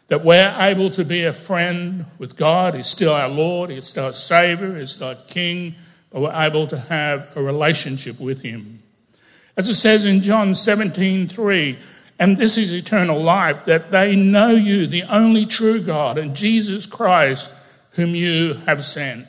that 0.08 0.24
we're 0.24 0.54
able 0.58 0.90
to 0.90 1.04
be 1.04 1.24
a 1.24 1.32
friend 1.32 2.04
with 2.18 2.36
God. 2.36 2.74
He's 2.74 2.86
still 2.86 3.12
our 3.12 3.28
Lord, 3.28 3.70
He's 3.70 3.86
still 3.86 4.06
our 4.06 4.12
Savior, 4.12 4.76
He's 4.76 4.92
still 4.92 5.08
our 5.08 5.14
King, 5.26 5.74
but 6.10 6.20
we're 6.20 6.42
able 6.42 6.66
to 6.68 6.78
have 6.78 7.28
a 7.36 7.42
relationship 7.42 8.20
with 8.20 8.42
Him. 8.42 8.73
As 9.56 9.68
it 9.68 9.74
says 9.74 10.04
in 10.04 10.20
John 10.20 10.54
17 10.54 11.28
3, 11.28 11.78
and 12.18 12.36
this 12.36 12.56
is 12.58 12.72
eternal 12.72 13.20
life, 13.20 13.64
that 13.64 13.90
they 13.90 14.14
know 14.16 14.50
you, 14.50 14.86
the 14.86 15.02
only 15.04 15.46
true 15.46 15.80
God, 15.80 16.18
and 16.18 16.34
Jesus 16.34 16.86
Christ, 16.86 17.50
whom 17.92 18.14
you 18.14 18.54
have 18.66 18.84
sent, 18.84 19.26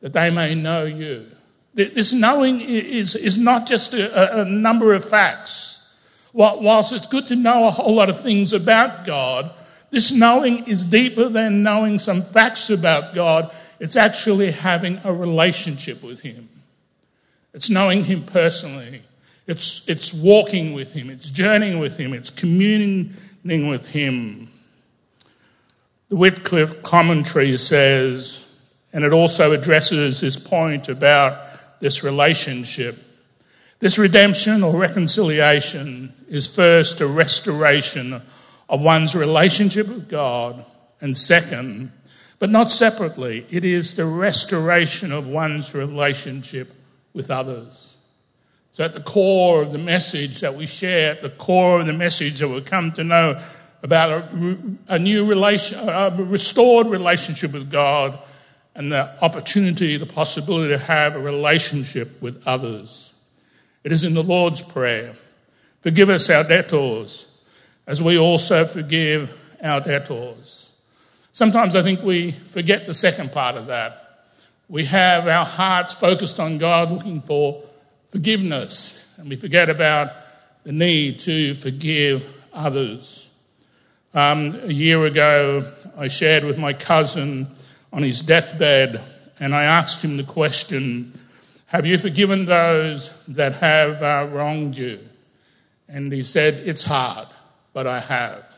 that 0.00 0.12
they 0.12 0.30
may 0.30 0.54
know 0.54 0.84
you. 0.84 1.26
This 1.74 2.12
knowing 2.12 2.60
is, 2.60 3.14
is 3.14 3.38
not 3.38 3.66
just 3.66 3.94
a, 3.94 4.42
a 4.42 4.44
number 4.44 4.92
of 4.92 5.04
facts. 5.04 5.76
Whilst 6.32 6.92
it's 6.92 7.06
good 7.06 7.26
to 7.26 7.36
know 7.36 7.66
a 7.66 7.70
whole 7.70 7.94
lot 7.94 8.10
of 8.10 8.20
things 8.20 8.52
about 8.52 9.04
God, 9.04 9.52
this 9.90 10.12
knowing 10.12 10.66
is 10.66 10.84
deeper 10.84 11.28
than 11.28 11.62
knowing 11.62 11.98
some 11.98 12.22
facts 12.22 12.70
about 12.70 13.14
God. 13.14 13.52
It's 13.80 13.96
actually 13.96 14.52
having 14.52 15.00
a 15.04 15.12
relationship 15.12 16.02
with 16.02 16.20
Him. 16.20 16.48
It's 17.52 17.70
knowing 17.70 18.04
Him 18.04 18.24
personally. 18.24 19.02
It's, 19.50 19.88
it's 19.88 20.14
walking 20.14 20.74
with 20.74 20.92
Him. 20.92 21.10
It's 21.10 21.28
journeying 21.28 21.80
with 21.80 21.96
Him. 21.96 22.14
It's 22.14 22.30
communing 22.30 23.14
with 23.44 23.86
Him. 23.86 24.48
The 26.08 26.16
Wycliffe 26.16 26.82
commentary 26.84 27.56
says, 27.58 28.46
and 28.92 29.04
it 29.04 29.12
also 29.12 29.52
addresses 29.52 30.20
this 30.20 30.36
point 30.36 30.88
about 30.88 31.80
this 31.80 32.04
relationship. 32.04 32.96
This 33.80 33.98
redemption 33.98 34.62
or 34.62 34.76
reconciliation 34.76 36.12
is 36.28 36.46
first 36.46 37.00
a 37.00 37.06
restoration 37.06 38.22
of 38.68 38.82
one's 38.82 39.16
relationship 39.16 39.88
with 39.88 40.08
God, 40.08 40.64
and 41.00 41.16
second, 41.16 41.90
but 42.38 42.50
not 42.50 42.70
separately, 42.70 43.46
it 43.50 43.64
is 43.64 43.94
the 43.94 44.06
restoration 44.06 45.12
of 45.12 45.28
one's 45.28 45.74
relationship 45.74 46.72
with 47.14 47.30
others. 47.30 47.89
So, 48.72 48.84
at 48.84 48.94
the 48.94 49.00
core 49.00 49.62
of 49.62 49.72
the 49.72 49.78
message 49.78 50.40
that 50.40 50.54
we 50.54 50.66
share, 50.66 51.12
at 51.12 51.22
the 51.22 51.30
core 51.30 51.80
of 51.80 51.86
the 51.86 51.92
message 51.92 52.38
that 52.38 52.48
we 52.48 52.60
come 52.60 52.92
to 52.92 53.04
know 53.04 53.42
about 53.82 54.10
a, 54.10 54.58
a 54.88 54.98
new 54.98 55.26
relation, 55.26 55.78
a 55.88 56.14
restored 56.16 56.86
relationship 56.86 57.52
with 57.52 57.70
God, 57.70 58.18
and 58.74 58.92
the 58.92 59.22
opportunity, 59.22 59.96
the 59.96 60.06
possibility 60.06 60.68
to 60.68 60.78
have 60.78 61.16
a 61.16 61.18
relationship 61.18 62.22
with 62.22 62.40
others. 62.46 63.12
It 63.82 63.92
is 63.92 64.04
in 64.04 64.14
the 64.14 64.22
Lord's 64.22 64.60
Prayer. 64.60 65.14
Forgive 65.80 66.10
us 66.10 66.30
our 66.30 66.44
debtors 66.44 67.26
as 67.86 68.02
we 68.02 68.18
also 68.18 68.66
forgive 68.66 69.36
our 69.62 69.80
debtors. 69.80 70.72
Sometimes 71.32 71.74
I 71.74 71.82
think 71.82 72.02
we 72.02 72.30
forget 72.30 72.86
the 72.86 72.94
second 72.94 73.32
part 73.32 73.56
of 73.56 73.66
that. 73.66 74.26
We 74.68 74.84
have 74.84 75.26
our 75.26 75.44
hearts 75.44 75.94
focused 75.94 76.38
on 76.38 76.58
God 76.58 76.92
looking 76.92 77.20
for 77.20 77.62
forgiveness, 78.10 79.16
and 79.18 79.28
we 79.28 79.36
forget 79.36 79.68
about 79.68 80.12
the 80.64 80.72
need 80.72 81.18
to 81.20 81.54
forgive 81.54 82.28
others. 82.52 83.30
Um, 84.12 84.60
a 84.64 84.72
year 84.72 85.04
ago, 85.06 85.72
I 85.96 86.08
shared 86.08 86.44
with 86.44 86.58
my 86.58 86.72
cousin 86.72 87.48
on 87.92 88.02
his 88.02 88.22
deathbed, 88.22 89.00
and 89.38 89.54
I 89.54 89.64
asked 89.64 90.02
him 90.02 90.16
the 90.16 90.24
question 90.24 91.18
Have 91.66 91.86
you 91.86 91.96
forgiven 91.96 92.44
those 92.44 93.16
that 93.28 93.54
have 93.54 94.02
uh, 94.02 94.28
wronged 94.30 94.76
you? 94.76 94.98
And 95.88 96.12
he 96.12 96.22
said, 96.22 96.54
It's 96.66 96.84
hard 96.84 97.28
but 97.72 97.86
I 97.86 98.00
have. 98.00 98.56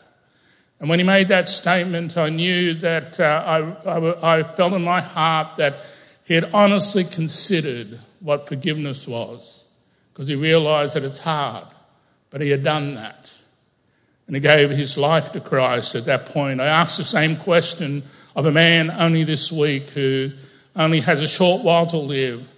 And 0.80 0.88
when 0.88 0.98
he 0.98 1.04
made 1.04 1.28
that 1.28 1.48
statement, 1.48 2.16
I 2.16 2.28
knew 2.28 2.74
that 2.74 3.20
uh, 3.20 3.76
I, 3.86 3.88
I, 3.88 4.38
I 4.38 4.42
felt 4.42 4.72
in 4.72 4.82
my 4.82 5.00
heart 5.00 5.56
that 5.56 5.76
he 6.24 6.34
had 6.34 6.50
honestly 6.54 7.04
considered 7.04 7.98
what 8.20 8.48
forgiveness 8.48 9.08
was, 9.08 9.64
because 10.12 10.28
he 10.28 10.36
realized 10.36 10.94
that 10.94 11.04
it's 11.04 11.18
hard, 11.18 11.66
but 12.30 12.40
he 12.40 12.50
had 12.50 12.64
done 12.64 12.94
that. 12.94 13.30
And 14.26 14.36
he 14.36 14.40
gave 14.40 14.70
his 14.70 14.96
life 14.96 15.32
to 15.32 15.40
Christ 15.40 15.94
at 15.94 16.06
that 16.06 16.26
point. 16.26 16.60
I 16.60 16.66
asked 16.66 16.98
the 16.98 17.04
same 17.04 17.36
question 17.36 18.02
of 18.36 18.46
a 18.46 18.52
man 18.52 18.90
only 18.90 19.24
this 19.24 19.50
week 19.50 19.88
who 19.90 20.30
only 20.76 21.00
has 21.00 21.22
a 21.22 21.28
short 21.28 21.62
while 21.62 21.86
to 21.86 21.98
live. 21.98 22.48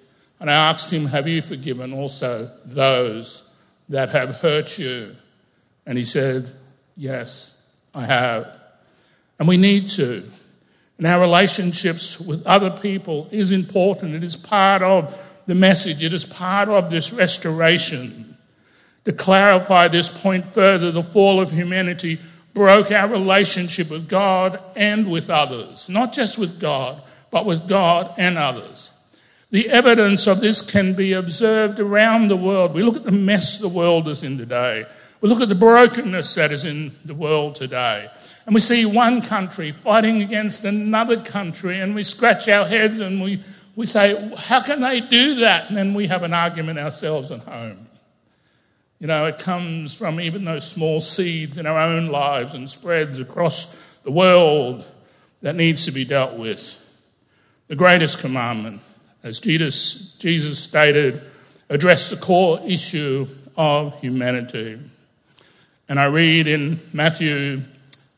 And 0.40 0.50
I 0.50 0.70
asked 0.70 0.92
him, 0.92 1.06
Have 1.06 1.26
you 1.26 1.40
forgiven 1.40 1.92
also 1.92 2.50
those 2.64 3.48
that 3.88 4.10
have 4.10 4.36
hurt 4.36 4.78
you? 4.78 5.16
And 5.86 5.96
he 5.96 6.04
said, 6.04 6.50
Yes, 6.96 7.60
I 7.94 8.04
have. 8.04 8.60
And 9.38 9.48
we 9.48 9.56
need 9.56 9.88
to. 9.90 10.22
And 10.98 11.06
our 11.06 11.20
relationships 11.20 12.20
with 12.20 12.46
other 12.46 12.70
people 12.70 13.28
is 13.30 13.50
important. 13.50 14.14
It 14.14 14.24
is 14.24 14.36
part 14.36 14.82
of 14.82 15.20
the 15.46 15.54
message, 15.54 16.02
it 16.02 16.12
is 16.12 16.24
part 16.24 16.68
of 16.68 16.88
this 16.88 17.12
restoration. 17.12 18.36
To 19.04 19.12
clarify 19.12 19.88
this 19.88 20.08
point 20.08 20.54
further, 20.54 20.90
the 20.90 21.02
fall 21.02 21.38
of 21.38 21.50
humanity 21.50 22.18
broke 22.54 22.90
our 22.90 23.08
relationship 23.08 23.90
with 23.90 24.08
God 24.08 24.58
and 24.74 25.10
with 25.10 25.28
others. 25.28 25.90
Not 25.90 26.14
just 26.14 26.38
with 26.38 26.58
God, 26.58 27.02
but 27.30 27.44
with 27.44 27.68
God 27.68 28.14
and 28.16 28.38
others. 28.38 28.90
The 29.50 29.68
evidence 29.68 30.26
of 30.26 30.40
this 30.40 30.68
can 30.68 30.94
be 30.94 31.12
observed 31.12 31.78
around 31.78 32.28
the 32.28 32.36
world. 32.36 32.74
We 32.74 32.82
look 32.82 32.96
at 32.96 33.04
the 33.04 33.12
mess 33.12 33.58
the 33.58 33.68
world 33.68 34.08
is 34.08 34.22
in 34.22 34.38
today. 34.38 34.86
We 35.20 35.28
look 35.28 35.40
at 35.40 35.48
the 35.48 35.54
brokenness 35.54 36.34
that 36.36 36.52
is 36.52 36.64
in 36.64 36.94
the 37.04 37.14
world 37.14 37.54
today. 37.54 38.10
And 38.46 38.54
we 38.54 38.60
see 38.60 38.84
one 38.84 39.22
country 39.22 39.72
fighting 39.72 40.22
against 40.22 40.64
another 40.64 41.20
country, 41.20 41.80
and 41.80 41.94
we 41.94 42.02
scratch 42.02 42.48
our 42.48 42.66
heads 42.66 42.98
and 42.98 43.22
we, 43.22 43.42
we 43.74 43.86
say, 43.86 44.32
How 44.36 44.60
can 44.60 44.80
they 44.80 45.00
do 45.00 45.36
that? 45.36 45.68
And 45.68 45.76
then 45.76 45.94
we 45.94 46.06
have 46.08 46.22
an 46.22 46.34
argument 46.34 46.78
ourselves 46.78 47.30
at 47.30 47.40
home. 47.40 47.88
You 49.00 49.06
know, 49.06 49.26
it 49.26 49.38
comes 49.38 49.96
from 49.96 50.20
even 50.20 50.44
those 50.44 50.66
small 50.66 51.00
seeds 51.00 51.58
in 51.58 51.66
our 51.66 51.78
own 51.78 52.08
lives 52.08 52.54
and 52.54 52.68
spreads 52.68 53.18
across 53.18 53.74
the 54.02 54.10
world 54.12 54.86
that 55.42 55.56
needs 55.56 55.84
to 55.86 55.92
be 55.92 56.04
dealt 56.04 56.34
with. 56.38 56.78
The 57.68 57.76
greatest 57.76 58.18
commandment, 58.20 58.82
as 59.22 59.40
Jesus, 59.40 60.16
Jesus 60.18 60.58
stated, 60.58 61.22
addressed 61.68 62.10
the 62.10 62.16
core 62.16 62.60
issue 62.66 63.26
of 63.56 63.98
humanity. 64.00 64.78
And 65.88 65.98
I 65.98 66.06
read 66.06 66.46
in 66.46 66.80
Matthew 66.92 67.62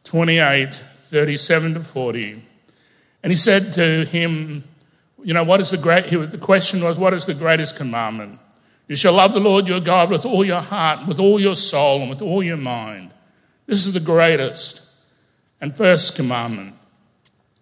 28 0.07 0.73
37 0.75 1.75
to 1.75 1.81
40. 1.81 2.43
And 3.23 3.33
he 3.33 3.37
said 3.37 3.75
to 3.75 4.05
him, 4.05 4.65
You 5.23 5.35
know, 5.35 5.45
what 5.45 5.61
is 5.61 5.71
the 5.71 5.77
great, 5.77 6.09
the 6.11 6.39
question 6.39 6.83
was, 6.83 6.99
What 6.99 7.13
is 7.13 7.27
the 7.27 7.35
greatest 7.35 7.77
commandment? 7.77 8.39
You 8.89 8.95
shall 8.95 9.15
love 9.15 9.33
the 9.33 9.41
Lord 9.41 9.67
your 9.67 9.81
God 9.81 10.11
with 10.11 10.25
all 10.25 10.45
your 10.45 10.61
heart, 10.61 11.09
with 11.09 11.19
all 11.19 11.41
your 11.41 11.57
soul, 11.57 12.01
and 12.01 12.11
with 12.11 12.23
all 12.23 12.43
your 12.43 12.57
mind. 12.57 13.13
This 13.67 13.85
is 13.85 13.93
the 13.95 14.01
greatest 14.01 14.83
and 15.61 15.77
first 15.77 16.15
commandment. 16.15 16.75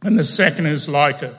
And 0.03 0.19
the 0.19 0.25
second 0.25 0.67
is 0.67 0.87
like 0.87 1.23
it. 1.23 1.35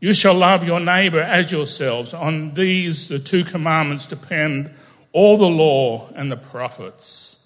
You 0.00 0.14
shall 0.14 0.34
love 0.34 0.64
your 0.64 0.80
neighbor 0.80 1.20
as 1.20 1.52
yourselves. 1.52 2.14
On 2.14 2.54
these, 2.54 3.08
the 3.08 3.18
two 3.18 3.44
commandments 3.44 4.06
depend 4.06 4.70
all 5.12 5.36
the 5.36 5.44
law 5.44 6.08
and 6.14 6.32
the 6.32 6.38
prophets. 6.38 7.39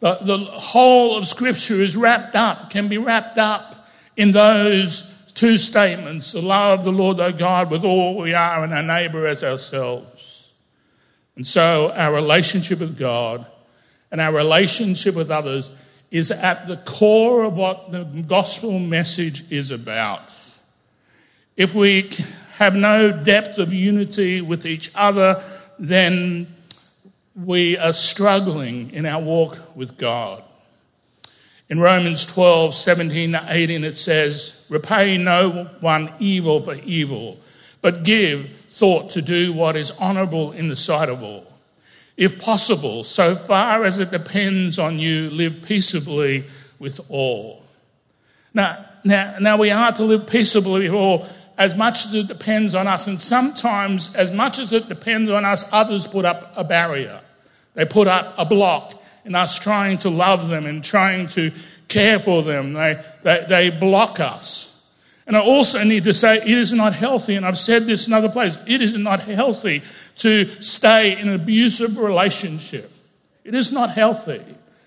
The, 0.00 0.18
the 0.20 0.38
whole 0.38 1.16
of 1.16 1.26
Scripture 1.26 1.74
is 1.74 1.96
wrapped 1.96 2.36
up, 2.36 2.70
can 2.70 2.88
be 2.88 2.98
wrapped 2.98 3.38
up 3.38 3.88
in 4.16 4.30
those 4.30 5.14
two 5.34 5.56
statements 5.56 6.32
the 6.32 6.42
love 6.42 6.80
of 6.80 6.84
the 6.84 6.92
Lord 6.92 7.20
our 7.20 7.30
God 7.30 7.70
with 7.70 7.84
all 7.84 8.16
we 8.16 8.34
are 8.34 8.64
and 8.64 8.74
our 8.74 8.82
neighbor 8.82 9.26
as 9.26 9.44
ourselves. 9.44 10.50
And 11.36 11.46
so 11.46 11.92
our 11.92 12.12
relationship 12.12 12.80
with 12.80 12.98
God 12.98 13.46
and 14.10 14.20
our 14.20 14.32
relationship 14.32 15.14
with 15.14 15.30
others 15.30 15.76
is 16.10 16.30
at 16.32 16.66
the 16.66 16.78
core 16.78 17.44
of 17.44 17.56
what 17.56 17.92
the 17.92 18.04
gospel 18.26 18.78
message 18.80 19.50
is 19.52 19.70
about. 19.70 20.34
If 21.56 21.74
we 21.74 22.10
have 22.56 22.74
no 22.74 23.12
depth 23.12 23.58
of 23.58 23.72
unity 23.72 24.40
with 24.40 24.66
each 24.66 24.90
other, 24.94 25.42
then 25.78 26.52
we 27.44 27.78
are 27.78 27.92
struggling 27.92 28.90
in 28.90 29.06
our 29.06 29.22
walk 29.22 29.56
with 29.76 29.96
God. 29.96 30.42
In 31.70 31.78
Romans 31.78 32.26
12, 32.26 32.74
17 32.74 33.32
to 33.32 33.44
18, 33.48 33.84
it 33.84 33.96
says, 33.96 34.64
Repay 34.68 35.18
no 35.18 35.70
one 35.80 36.12
evil 36.18 36.60
for 36.60 36.74
evil, 36.74 37.38
but 37.80 38.02
give 38.02 38.50
thought 38.68 39.10
to 39.10 39.22
do 39.22 39.52
what 39.52 39.76
is 39.76 39.90
honorable 40.00 40.52
in 40.52 40.68
the 40.68 40.76
sight 40.76 41.08
of 41.08 41.22
all. 41.22 41.46
If 42.16 42.40
possible, 42.40 43.04
so 43.04 43.36
far 43.36 43.84
as 43.84 44.00
it 44.00 44.10
depends 44.10 44.78
on 44.78 44.98
you, 44.98 45.30
live 45.30 45.62
peaceably 45.62 46.44
with 46.80 47.00
all. 47.08 47.62
Now, 48.52 48.84
now, 49.04 49.36
now 49.40 49.56
we 49.56 49.70
are 49.70 49.92
to 49.92 50.04
live 50.04 50.26
peaceably 50.26 50.88
with 50.88 50.98
all 50.98 51.28
as 51.56 51.76
much 51.76 52.04
as 52.04 52.14
it 52.14 52.26
depends 52.26 52.74
on 52.74 52.88
us. 52.88 53.06
And 53.06 53.20
sometimes, 53.20 54.14
as 54.14 54.32
much 54.32 54.58
as 54.58 54.72
it 54.72 54.88
depends 54.88 55.30
on 55.30 55.44
us, 55.44 55.68
others 55.72 56.06
put 56.06 56.24
up 56.24 56.52
a 56.56 56.64
barrier. 56.64 57.20
They 57.78 57.84
put 57.84 58.08
up 58.08 58.34
a 58.36 58.44
block 58.44 59.00
in 59.24 59.36
us 59.36 59.56
trying 59.56 59.98
to 59.98 60.10
love 60.10 60.48
them 60.48 60.66
and 60.66 60.82
trying 60.82 61.28
to 61.28 61.52
care 61.86 62.18
for 62.18 62.42
them. 62.42 62.72
They, 62.72 63.00
they, 63.22 63.46
they 63.48 63.70
block 63.70 64.18
us. 64.18 64.92
And 65.28 65.36
I 65.36 65.40
also 65.40 65.84
need 65.84 66.02
to 66.02 66.12
say 66.12 66.38
it 66.38 66.48
is 66.48 66.72
not 66.72 66.92
healthy, 66.92 67.36
and 67.36 67.46
I've 67.46 67.56
said 67.56 67.84
this 67.84 68.08
in 68.08 68.12
other 68.12 68.30
places, 68.30 68.60
it 68.66 68.82
is 68.82 68.98
not 68.98 69.20
healthy 69.20 69.84
to 70.16 70.46
stay 70.60 71.20
in 71.20 71.28
an 71.28 71.34
abusive 71.36 71.98
relationship. 71.98 72.90
It 73.44 73.54
is 73.54 73.70
not 73.70 73.90
healthy. 73.90 74.42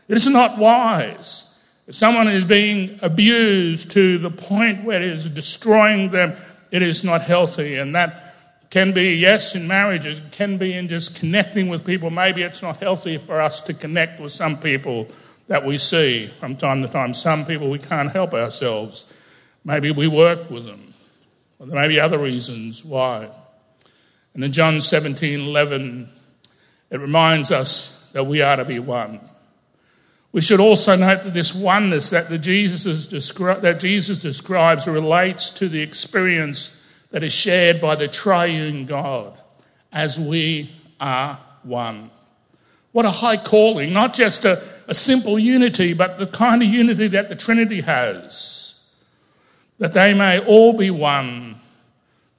It 0.09 0.17
is 0.17 0.27
not 0.27 0.57
wise. 0.57 1.57
If 1.87 1.95
someone 1.95 2.27
is 2.27 2.43
being 2.43 2.99
abused 3.01 3.91
to 3.91 4.17
the 4.17 4.31
point 4.31 4.83
where 4.83 5.01
it 5.01 5.07
is 5.07 5.29
destroying 5.29 6.09
them, 6.09 6.35
it 6.71 6.81
is 6.81 7.05
not 7.05 7.21
healthy. 7.21 7.77
And 7.77 7.95
that 7.95 8.30
can 8.71 8.93
be, 8.93 9.15
yes, 9.15 9.53
in 9.53 9.67
marriages, 9.67 10.19
it 10.19 10.31
can 10.31 10.57
be 10.57 10.73
in 10.73 10.87
just 10.87 11.19
connecting 11.19 11.67
with 11.67 11.85
people. 11.85 12.09
Maybe 12.09 12.41
it's 12.41 12.61
not 12.61 12.77
healthy 12.77 13.17
for 13.17 13.39
us 13.39 13.59
to 13.61 13.73
connect 13.73 14.19
with 14.19 14.31
some 14.31 14.57
people 14.57 15.09
that 15.47 15.65
we 15.65 15.77
see 15.77 16.27
from 16.27 16.55
time 16.55 16.81
to 16.81 16.87
time. 16.87 17.13
Some 17.13 17.45
people 17.45 17.69
we 17.69 17.79
can't 17.79 18.09
help 18.09 18.33
ourselves. 18.33 19.13
Maybe 19.65 19.91
we 19.91 20.07
work 20.07 20.49
with 20.49 20.65
them. 20.65 20.93
Or 21.59 21.67
there 21.67 21.79
may 21.79 21.89
be 21.89 21.99
other 21.99 22.17
reasons 22.17 22.85
why. 22.85 23.27
And 24.33 24.43
in 24.43 24.53
John 24.53 24.79
17 24.79 25.41
11, 25.41 26.09
it 26.91 26.99
reminds 27.01 27.51
us 27.51 28.09
that 28.13 28.23
we 28.23 28.41
are 28.41 28.55
to 28.55 28.63
be 28.63 28.79
one. 28.79 29.19
We 30.31 30.39
should 30.39 30.61
also 30.61 30.95
note 30.95 31.25
that 31.25 31.33
this 31.33 31.53
oneness 31.53 32.09
that, 32.11 32.29
Jesus, 32.39 33.07
descri- 33.07 33.59
that 33.59 33.81
Jesus 33.81 34.19
describes 34.19 34.87
relates 34.87 35.49
to 35.51 35.67
the 35.67 35.81
experience 35.81 36.80
that 37.11 37.23
is 37.23 37.33
shared 37.33 37.79
by 37.79 37.95
the 37.95 38.07
triune 38.07 38.85
God 38.85 39.37
as 39.91 40.19
we 40.19 40.71
are 40.99 41.39
one. 41.63 42.09
What 42.91 43.05
a 43.05 43.11
high 43.11 43.37
calling, 43.37 43.93
not 43.93 44.13
just 44.13 44.43
a, 44.43 44.63
a 44.87 44.93
simple 44.93 45.39
unity, 45.39 45.93
but 45.93 46.19
the 46.19 46.27
kind 46.27 46.61
of 46.61 46.67
unity 46.67 47.07
that 47.09 47.29
the 47.29 47.35
Trinity 47.35 47.81
has 47.81 48.71
that 49.81 49.93
they 49.93 50.13
may 50.13 50.37
all 50.45 50.73
be 50.73 50.91
one, 50.91 51.55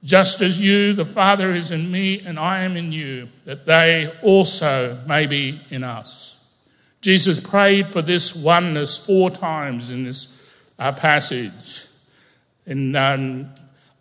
just 0.01 0.39
as 0.39 0.61
you, 0.61 0.93
the 0.93 1.03
Father, 1.03 1.51
is 1.51 1.71
in 1.71 1.91
me 1.91 2.21
and 2.21 2.39
I 2.39 2.61
am 2.61 2.77
in 2.77 2.93
you, 2.93 3.27
that 3.43 3.65
they 3.65 4.09
also 4.21 4.97
may 5.05 5.25
be 5.25 5.59
in 5.69 5.83
us. 5.83 6.39
Jesus 7.01 7.41
prayed 7.41 7.91
for 7.91 8.01
this 8.01 8.33
oneness 8.33 8.97
four 8.97 9.29
times 9.29 9.91
in 9.91 10.05
this 10.05 10.41
uh, 10.79 10.93
passage. 10.93 11.85
And 12.65 12.95
um, 12.95 13.49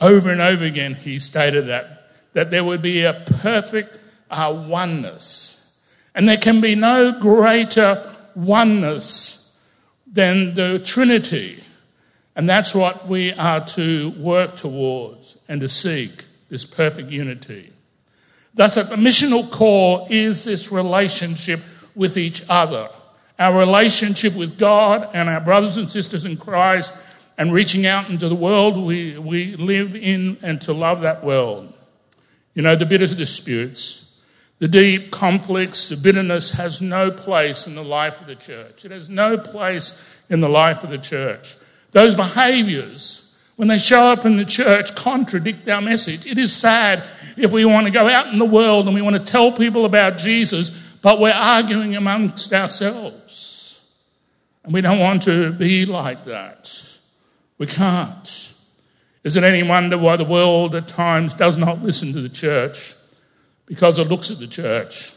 over 0.02 0.30
and 0.30 0.40
over 0.40 0.64
again, 0.64 0.94
he 0.94 1.18
stated 1.18 1.68
that, 1.68 2.10
that 2.34 2.50
there 2.50 2.64
would 2.64 2.82
be 2.82 3.04
a 3.04 3.14
perfect 3.14 3.98
uh, 4.30 4.64
oneness. 4.68 5.80
And 6.14 6.28
there 6.28 6.36
can 6.36 6.60
be 6.60 6.74
no 6.74 7.18
greater 7.18 8.14
oneness 8.34 9.64
than 10.12 10.54
the 10.54 10.80
Trinity. 10.80 11.62
And 12.34 12.48
that's 12.48 12.74
what 12.74 13.08
we 13.08 13.32
are 13.34 13.64
to 13.68 14.10
work 14.18 14.56
towards 14.56 15.38
and 15.48 15.60
to 15.60 15.68
seek 15.68 16.24
this 16.48 16.64
perfect 16.64 17.10
unity. 17.10 17.72
Thus, 18.54 18.76
at 18.76 18.90
the 18.90 18.96
missional 18.96 19.50
core 19.50 20.06
is 20.10 20.44
this 20.44 20.70
relationship 20.72 21.60
with 21.94 22.16
each 22.18 22.42
other, 22.48 22.88
our 23.38 23.56
relationship 23.56 24.34
with 24.34 24.58
God 24.58 25.08
and 25.14 25.28
our 25.28 25.40
brothers 25.40 25.76
and 25.76 25.90
sisters 25.90 26.24
in 26.24 26.36
Christ, 26.36 26.92
and 27.38 27.52
reaching 27.52 27.86
out 27.86 28.10
into 28.10 28.28
the 28.28 28.34
world 28.34 28.76
we, 28.76 29.18
we 29.18 29.56
live 29.56 29.94
in 29.94 30.38
and 30.42 30.60
to 30.62 30.72
love 30.72 31.00
that 31.00 31.24
world. 31.24 31.72
You 32.54 32.62
know, 32.62 32.76
the 32.76 32.86
bitter 32.86 33.06
disputes, 33.14 34.14
the 34.58 34.68
deep 34.68 35.10
conflicts, 35.10 35.88
the 35.88 35.96
bitterness 35.96 36.50
has 36.52 36.82
no 36.82 37.10
place 37.10 37.66
in 37.66 37.74
the 37.74 37.82
life 37.82 38.20
of 38.20 38.26
the 38.26 38.36
church. 38.36 38.84
It 38.84 38.92
has 38.92 39.08
no 39.08 39.38
place 39.38 40.20
in 40.28 40.40
the 40.40 40.48
life 40.48 40.84
of 40.84 40.90
the 40.90 40.98
church. 40.98 41.56
Those 41.92 42.14
behaviors, 42.14 43.36
when 43.56 43.68
they 43.68 43.78
show 43.78 44.00
up 44.00 44.24
in 44.24 44.36
the 44.36 44.44
church, 44.44 44.94
contradict 44.94 45.68
our 45.68 45.80
message. 45.80 46.26
It 46.26 46.38
is 46.38 46.54
sad 46.54 47.02
if 47.36 47.52
we 47.52 47.64
want 47.64 47.86
to 47.86 47.92
go 47.92 48.08
out 48.08 48.28
in 48.28 48.38
the 48.38 48.44
world 48.44 48.86
and 48.86 48.94
we 48.94 49.02
want 49.02 49.16
to 49.16 49.22
tell 49.22 49.52
people 49.52 49.84
about 49.84 50.18
Jesus, 50.18 50.70
but 51.02 51.20
we're 51.20 51.32
arguing 51.32 51.96
amongst 51.96 52.52
ourselves. 52.52 53.80
And 54.64 54.72
we 54.72 54.80
don't 54.80 55.00
want 55.00 55.22
to 55.22 55.52
be 55.52 55.86
like 55.86 56.24
that. 56.24 56.91
We 57.62 57.68
can't. 57.68 58.52
Is 59.22 59.36
it 59.36 59.44
any 59.44 59.62
wonder 59.62 59.96
why 59.96 60.16
the 60.16 60.24
world 60.24 60.74
at 60.74 60.88
times 60.88 61.32
does 61.32 61.56
not 61.56 61.80
listen 61.80 62.12
to 62.12 62.20
the 62.20 62.28
church? 62.28 62.96
Because 63.66 64.00
it 64.00 64.08
looks 64.08 64.32
at 64.32 64.40
the 64.40 64.48
church 64.48 65.12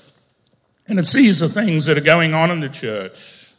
and 0.88 1.00
it 1.00 1.06
sees 1.06 1.40
the 1.40 1.50
things 1.50 1.88
that 1.88 1.98
are 1.98 2.02
going 2.02 2.36
on 2.36 2.52
in 2.52 2.60
the 2.60 2.70
church. 2.70 3.52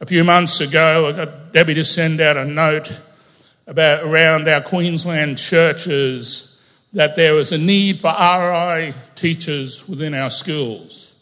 A 0.00 0.06
few 0.06 0.24
months 0.24 0.60
ago, 0.60 1.06
I 1.06 1.12
got 1.12 1.52
Debbie 1.52 1.74
to 1.74 1.84
send 1.84 2.20
out 2.20 2.36
a 2.36 2.44
note 2.44 3.00
about 3.68 4.02
around 4.02 4.48
our 4.48 4.60
Queensland 4.60 5.38
churches 5.38 6.60
that 6.94 7.14
there 7.14 7.34
was 7.34 7.52
a 7.52 7.58
need 7.58 8.00
for 8.00 8.08
RI 8.08 8.92
teachers 9.14 9.88
within 9.88 10.14
our 10.14 10.30
schools. 10.30 11.14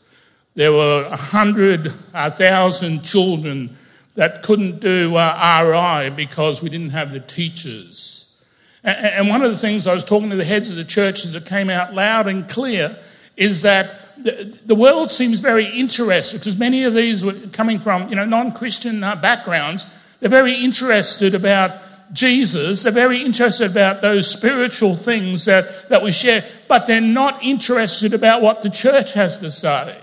There 0.54 0.72
were 0.72 1.06
a 1.10 1.16
hundred, 1.16 1.92
a 2.14 2.30
thousand 2.30 3.02
children 3.02 3.76
that 4.14 4.42
couldn't 4.42 4.80
do 4.80 5.16
uh, 5.16 6.04
RI 6.04 6.14
because 6.14 6.62
we 6.62 6.68
didn't 6.68 6.90
have 6.90 7.12
the 7.12 7.20
teachers. 7.20 8.40
And, 8.84 9.06
and 9.06 9.28
one 9.28 9.42
of 9.42 9.50
the 9.50 9.56
things 9.56 9.86
I 9.86 9.94
was 9.94 10.04
talking 10.04 10.30
to 10.30 10.36
the 10.36 10.44
heads 10.44 10.70
of 10.70 10.76
the 10.76 10.84
churches 10.84 11.32
that 11.32 11.46
came 11.46 11.70
out 11.70 11.94
loud 11.94 12.26
and 12.26 12.48
clear 12.48 12.96
is 13.36 13.62
that 13.62 13.90
the, 14.22 14.56
the 14.66 14.74
world 14.74 15.10
seems 15.10 15.40
very 15.40 15.66
interested 15.66 16.38
because 16.38 16.58
many 16.58 16.84
of 16.84 16.94
these 16.94 17.24
were 17.24 17.34
coming 17.52 17.78
from 17.78 18.08
you 18.08 18.16
know 18.16 18.24
non-Christian 18.24 19.02
uh, 19.02 19.16
backgrounds. 19.16 19.86
They're 20.20 20.30
very 20.30 20.54
interested 20.54 21.34
about 21.34 21.72
Jesus. 22.12 22.82
They're 22.82 22.92
very 22.92 23.22
interested 23.22 23.70
about 23.70 24.02
those 24.02 24.30
spiritual 24.30 24.94
things 24.94 25.46
that, 25.46 25.88
that 25.88 26.02
we 26.02 26.12
share, 26.12 26.44
but 26.68 26.86
they're 26.86 27.00
not 27.00 27.42
interested 27.42 28.14
about 28.14 28.42
what 28.42 28.62
the 28.62 28.70
church 28.70 29.14
has 29.14 29.38
to 29.38 29.50
say. 29.50 29.98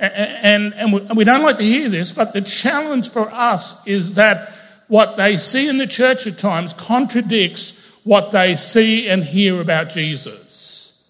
And, 0.00 0.74
and, 0.74 0.94
and 0.94 1.16
we 1.16 1.24
don't 1.24 1.42
like 1.42 1.58
to 1.58 1.64
hear 1.64 1.88
this, 1.88 2.12
but 2.12 2.32
the 2.32 2.40
challenge 2.40 3.10
for 3.10 3.30
us 3.30 3.86
is 3.86 4.14
that 4.14 4.52
what 4.88 5.16
they 5.16 5.36
see 5.36 5.68
in 5.68 5.78
the 5.78 5.86
church 5.86 6.26
at 6.26 6.38
times 6.38 6.72
contradicts 6.72 7.80
what 8.04 8.32
they 8.32 8.54
see 8.54 9.08
and 9.08 9.24
hear 9.24 9.60
about 9.60 9.90
Jesus. 9.90 11.00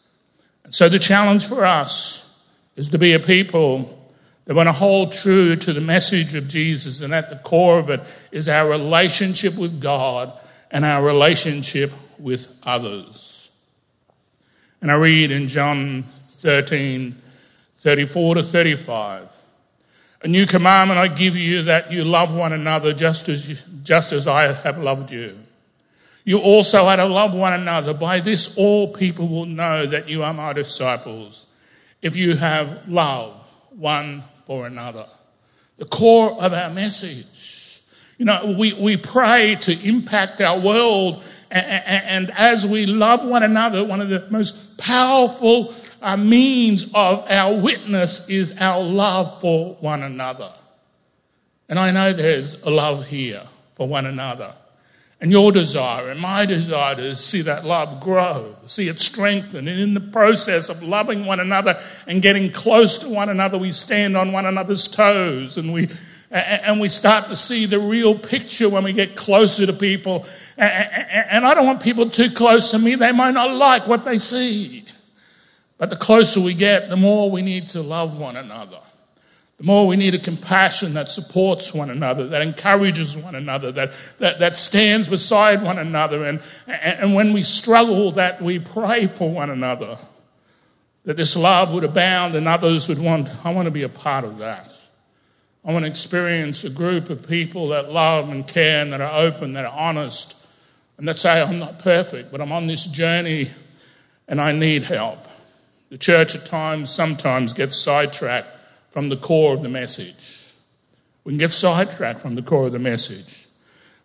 So 0.70 0.88
the 0.88 0.98
challenge 0.98 1.46
for 1.46 1.64
us 1.64 2.20
is 2.76 2.90
to 2.90 2.98
be 2.98 3.14
a 3.14 3.18
people 3.18 3.98
that 4.44 4.54
want 4.54 4.68
to 4.68 4.72
hold 4.72 5.12
true 5.12 5.56
to 5.56 5.72
the 5.72 5.80
message 5.80 6.34
of 6.34 6.48
Jesus, 6.48 7.00
and 7.00 7.14
at 7.14 7.30
the 7.30 7.36
core 7.36 7.78
of 7.78 7.90
it 7.90 8.00
is 8.30 8.48
our 8.48 8.68
relationship 8.68 9.56
with 9.56 9.80
God 9.80 10.32
and 10.70 10.84
our 10.84 11.04
relationship 11.04 11.90
with 12.18 12.52
others. 12.62 13.50
And 14.82 14.90
I 14.92 14.96
read 14.96 15.30
in 15.30 15.48
John 15.48 16.04
13, 16.20 17.14
34 17.84 18.36
to 18.36 18.42
35. 18.42 19.28
A 20.22 20.28
new 20.28 20.46
commandment 20.46 20.98
I 20.98 21.06
give 21.06 21.36
you 21.36 21.64
that 21.64 21.92
you 21.92 22.02
love 22.02 22.34
one 22.34 22.54
another 22.54 22.94
just 22.94 23.28
as, 23.28 23.50
you, 23.50 23.56
just 23.82 24.10
as 24.10 24.26
I 24.26 24.54
have 24.54 24.78
loved 24.78 25.12
you. 25.12 25.38
You 26.24 26.38
also 26.38 26.86
are 26.86 26.96
to 26.96 27.04
love 27.04 27.34
one 27.34 27.52
another. 27.52 27.92
By 27.92 28.20
this, 28.20 28.56
all 28.56 28.90
people 28.90 29.28
will 29.28 29.44
know 29.44 29.84
that 29.84 30.08
you 30.08 30.22
are 30.22 30.32
my 30.32 30.54
disciples 30.54 31.46
if 32.00 32.16
you 32.16 32.36
have 32.36 32.88
love 32.88 33.38
one 33.76 34.24
for 34.46 34.66
another. 34.66 35.04
The 35.76 35.84
core 35.84 36.42
of 36.42 36.54
our 36.54 36.70
message. 36.70 37.82
You 38.16 38.24
know, 38.24 38.56
we, 38.58 38.72
we 38.72 38.96
pray 38.96 39.56
to 39.60 39.86
impact 39.86 40.40
our 40.40 40.58
world, 40.58 41.22
and, 41.50 41.66
and, 41.66 42.04
and 42.06 42.30
as 42.38 42.66
we 42.66 42.86
love 42.86 43.22
one 43.26 43.42
another, 43.42 43.84
one 43.84 44.00
of 44.00 44.08
the 44.08 44.26
most 44.30 44.78
powerful 44.78 45.74
uh, 46.04 46.18
means 46.18 46.92
of 46.94 47.24
our 47.30 47.58
witness 47.58 48.28
is 48.28 48.56
our 48.60 48.82
love 48.82 49.40
for 49.40 49.74
one 49.80 50.02
another. 50.02 50.52
And 51.70 51.78
I 51.78 51.90
know 51.92 52.12
there's 52.12 52.62
a 52.62 52.70
love 52.70 53.06
here 53.06 53.42
for 53.74 53.88
one 53.88 54.04
another. 54.04 54.54
And 55.22 55.32
your 55.32 55.50
desire 55.50 56.10
and 56.10 56.20
my 56.20 56.44
desire 56.44 56.94
to 56.96 57.16
see 57.16 57.40
that 57.42 57.64
love 57.64 58.00
grow, 58.00 58.54
see 58.66 58.88
it 58.88 59.00
strengthen. 59.00 59.66
And 59.66 59.80
in 59.80 59.94
the 59.94 60.00
process 60.00 60.68
of 60.68 60.82
loving 60.82 61.24
one 61.24 61.40
another 61.40 61.80
and 62.06 62.20
getting 62.20 62.52
close 62.52 62.98
to 62.98 63.08
one 63.08 63.30
another, 63.30 63.56
we 63.56 63.72
stand 63.72 64.14
on 64.14 64.30
one 64.30 64.44
another's 64.44 64.86
toes 64.86 65.56
and 65.56 65.72
we, 65.72 65.88
and 66.30 66.78
we 66.80 66.90
start 66.90 67.28
to 67.28 67.36
see 67.36 67.64
the 67.64 67.78
real 67.78 68.18
picture 68.18 68.68
when 68.68 68.84
we 68.84 68.92
get 68.92 69.16
closer 69.16 69.64
to 69.64 69.72
people. 69.72 70.26
And 70.58 71.46
I 71.46 71.54
don't 71.54 71.64
want 71.64 71.82
people 71.82 72.10
too 72.10 72.30
close 72.30 72.72
to 72.72 72.78
me. 72.78 72.94
They 72.94 73.12
might 73.12 73.32
not 73.32 73.54
like 73.54 73.88
what 73.88 74.04
they 74.04 74.18
see. 74.18 74.84
But 75.78 75.90
the 75.90 75.96
closer 75.96 76.40
we 76.40 76.54
get, 76.54 76.88
the 76.88 76.96
more 76.96 77.30
we 77.30 77.42
need 77.42 77.68
to 77.68 77.82
love 77.82 78.18
one 78.18 78.36
another. 78.36 78.78
The 79.56 79.64
more 79.64 79.86
we 79.86 79.96
need 79.96 80.14
a 80.14 80.18
compassion 80.18 80.94
that 80.94 81.08
supports 81.08 81.72
one 81.72 81.88
another, 81.88 82.26
that 82.28 82.42
encourages 82.42 83.16
one 83.16 83.36
another, 83.36 83.70
that, 83.72 83.92
that, 84.18 84.40
that 84.40 84.56
stands 84.56 85.06
beside 85.06 85.62
one 85.62 85.78
another. 85.78 86.24
And, 86.24 86.40
and 86.66 87.14
when 87.14 87.32
we 87.32 87.42
struggle, 87.42 88.10
that 88.12 88.42
we 88.42 88.58
pray 88.58 89.06
for 89.06 89.30
one 89.30 89.50
another. 89.50 89.96
That 91.04 91.16
this 91.16 91.36
love 91.36 91.72
would 91.72 91.84
abound 91.84 92.34
and 92.34 92.48
others 92.48 92.88
would 92.88 92.98
want, 92.98 93.30
I 93.44 93.52
want 93.52 93.66
to 93.66 93.70
be 93.70 93.82
a 93.82 93.88
part 93.88 94.24
of 94.24 94.38
that. 94.38 94.72
I 95.64 95.72
want 95.72 95.84
to 95.84 95.90
experience 95.90 96.64
a 96.64 96.70
group 96.70 97.08
of 97.08 97.26
people 97.26 97.68
that 97.68 97.92
love 97.92 98.28
and 98.30 98.46
care 98.46 98.82
and 98.82 98.92
that 98.92 99.00
are 99.00 99.24
open, 99.24 99.52
that 99.54 99.64
are 99.64 99.72
honest, 99.72 100.36
and 100.98 101.06
that 101.08 101.18
say, 101.18 101.40
I'm 101.40 101.58
not 101.58 101.78
perfect, 101.78 102.32
but 102.32 102.40
I'm 102.40 102.52
on 102.52 102.66
this 102.66 102.86
journey 102.86 103.50
and 104.26 104.40
I 104.40 104.52
need 104.52 104.84
help. 104.84 105.26
The 105.94 105.98
church 105.98 106.34
at 106.34 106.44
times, 106.44 106.90
sometimes 106.90 107.52
gets 107.52 107.76
sidetracked 107.76 108.48
from 108.90 109.10
the 109.10 109.16
core 109.16 109.54
of 109.54 109.62
the 109.62 109.68
message. 109.68 110.42
We 111.22 111.30
can 111.30 111.38
get 111.38 111.52
sidetracked 111.52 112.20
from 112.20 112.34
the 112.34 112.42
core 112.42 112.66
of 112.66 112.72
the 112.72 112.80
message. 112.80 113.46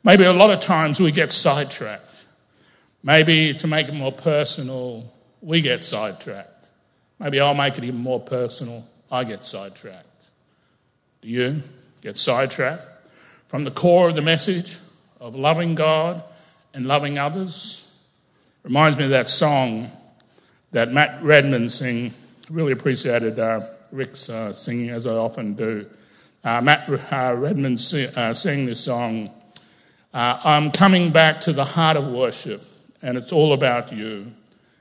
Maybe 0.03 0.23
a 0.23 0.31
lot 0.31 0.51
of 0.51 0.59
times 0.59 0.99
we 0.99 1.11
get 1.11 1.31
sidetracked. 1.31 2.25
Maybe 3.01 3.55
to 3.55 3.65
make 3.65 3.87
it 3.87 3.95
more 3.95 4.11
personal, 4.11 5.11
we 5.41 5.61
get 5.61 5.83
sidetracked. 5.83 6.69
Maybe 7.17 7.39
I'll 7.39 7.55
make 7.55 7.79
it 7.79 7.83
even 7.83 8.01
more 8.01 8.19
personal, 8.19 8.85
I 9.11 9.23
get 9.23 9.43
sidetracked. 9.43 10.29
Do 11.23 11.27
you 11.27 11.63
get 12.01 12.19
sidetracked 12.19 12.85
from 13.47 13.63
the 13.63 13.71
core 13.71 14.09
of 14.09 14.15
the 14.15 14.21
message 14.21 14.77
of 15.19 15.35
loving 15.35 15.73
God 15.73 16.21
and 16.75 16.85
loving 16.85 17.17
others? 17.17 17.91
Reminds 18.61 18.95
me 18.95 19.05
of 19.05 19.09
that 19.09 19.27
song 19.27 19.91
that 20.71 20.91
Matt 20.91 21.21
Redman 21.23 21.69
sang. 21.69 22.13
Really 22.49 22.71
appreciated 22.71 23.39
uh, 23.39 23.61
Rick's 23.91 24.29
uh, 24.29 24.51
singing, 24.53 24.89
as 24.89 25.05
I 25.05 25.11
often 25.11 25.53
do. 25.53 25.85
Uh, 26.43 26.61
Matt 26.61 26.89
uh, 26.89 27.35
Redman 27.35 27.73
uh, 27.73 28.33
sang 28.33 28.65
this 28.65 28.83
song, 28.83 29.29
uh, 30.13 30.39
I'm 30.43 30.71
coming 30.71 31.11
back 31.11 31.41
to 31.41 31.53
the 31.53 31.65
heart 31.65 31.97
of 31.97 32.07
worship, 32.07 32.63
and 33.01 33.17
it's 33.17 33.31
all 33.31 33.53
about 33.53 33.91
you. 33.91 34.31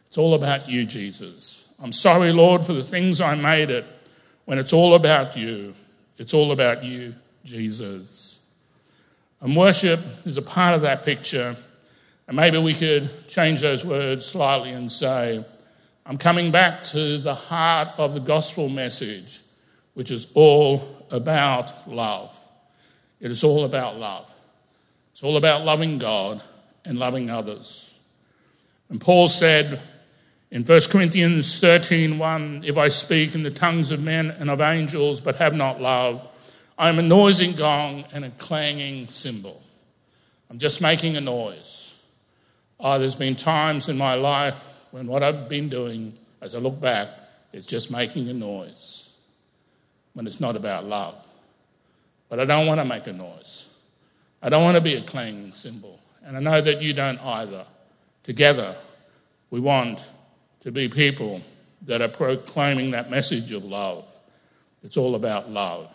It's 0.07 0.17
all 0.17 0.35
about 0.35 0.69
you, 0.69 0.87
Jesus. 0.87 1.69
I'm 1.83 1.93
sorry, 1.93 2.33
Lord, 2.33 2.65
for 2.65 2.73
the 2.73 2.83
things 2.83 3.21
I 3.21 3.35
made 3.35 3.71
it 3.71 3.85
when 4.47 4.59
it's 4.59 4.73
all 4.73 4.95
about 4.95 5.37
you. 5.37 5.75
It's 6.17 6.33
all 6.33 6.53
about 6.53 6.83
you, 6.83 7.15
Jesus. 7.45 8.51
And 9.41 9.55
worship 9.55 10.01
is 10.25 10.37
a 10.37 10.43
part 10.43 10.75
of 10.75 10.83
that 10.83 11.05
picture. 11.05 11.55
And 12.27 12.37
maybe 12.37 12.59
we 12.59 12.75
could 12.75 13.29
change 13.29 13.61
those 13.61 13.85
words 13.85 14.27
slightly 14.27 14.71
and 14.71 14.91
say, 14.91 15.45
I'm 16.09 16.17
coming 16.17 16.51
back 16.51 16.83
to 16.85 17.19
the 17.19 17.35
heart 17.35 17.89
of 17.99 18.15
the 18.15 18.21
gospel 18.21 18.71
message, 18.71 19.43
which 19.93 20.11
is 20.11 20.29
all 20.33 21.05
about 21.11 21.87
love. 21.87 22.35
It 23.21 23.31
is 23.31 23.45
all 23.45 23.67
about 23.67 23.99
love. 23.99 24.33
It's 25.13 25.23
all 25.23 25.37
about 25.37 25.67
loving 25.67 25.99
God 25.99 26.43
and 26.87 26.99
loving 26.99 27.29
others. 27.29 27.95
And 28.89 28.99
Paul 28.99 29.29
said 29.29 29.83
in 30.51 30.65
1 30.65 30.89
Corinthians 30.89 31.61
13:1, 31.61 32.65
if 32.65 32.79
I 32.79 32.89
speak 32.89 33.35
in 33.35 33.43
the 33.43 33.51
tongues 33.51 33.91
of 33.91 34.01
men 34.01 34.31
and 34.31 34.49
of 34.49 34.63
angels 34.63 35.21
but 35.21 35.37
have 35.37 35.55
not 35.55 35.79
love, 35.79 36.27
I 36.79 36.89
am 36.89 36.99
a 36.99 37.03
noisy 37.03 37.53
gong 37.53 38.07
and 38.15 38.25
a 38.25 38.31
clanging 38.31 39.09
cymbal. 39.09 39.61
I'm 40.49 40.59
just 40.59 40.81
making 40.81 41.19
a 41.19 41.21
noise. 41.21 41.97
Oh, 42.81 42.99
there's 42.99 43.17
been 43.17 43.37
times 43.37 43.91
in 43.91 43.99
my 43.99 44.15
life 44.15 44.68
when 44.91 45.07
what 45.07 45.23
I've 45.23 45.49
been 45.49 45.69
doing, 45.69 46.17
as 46.41 46.55
I 46.55 46.59
look 46.59 46.81
back, 46.81 47.09
is 47.53 47.67
just 47.67 47.91
making 47.91 48.29
a 48.29 48.35
noise 48.35 49.11
when 50.15 50.27
it's 50.27 50.41
not 50.41 50.57
about 50.57 50.85
love. 50.85 51.27
But 52.29 52.41
I 52.41 52.45
don't 52.45 52.67
want 52.67 52.81
to 52.81 52.85
make 52.85 53.07
a 53.07 53.13
noise. 53.13 53.73
I 54.43 54.49
don't 54.49 54.63
want 54.63 54.77
to 54.77 54.83
be 54.83 54.95
a 54.95 55.01
clanging 55.01 55.53
cymbal. 55.53 55.99
And 56.25 56.37
I 56.37 56.41
know 56.41 56.61
that 56.61 56.83
you 56.83 56.93
don't 56.93 57.21
either. 57.25 57.65
Together, 58.23 58.77
we 59.51 59.61
want 59.61 60.09
to 60.61 60.71
be 60.71 60.89
people 60.89 61.41
that 61.87 62.03
are 62.03 62.09
proclaiming 62.09 62.91
that 62.91 63.11
message 63.11 63.53
of 63.53 63.65
love. 63.65 64.05
It's 64.83 64.97
all 64.97 65.15
about 65.15 65.51
love. 65.51 65.89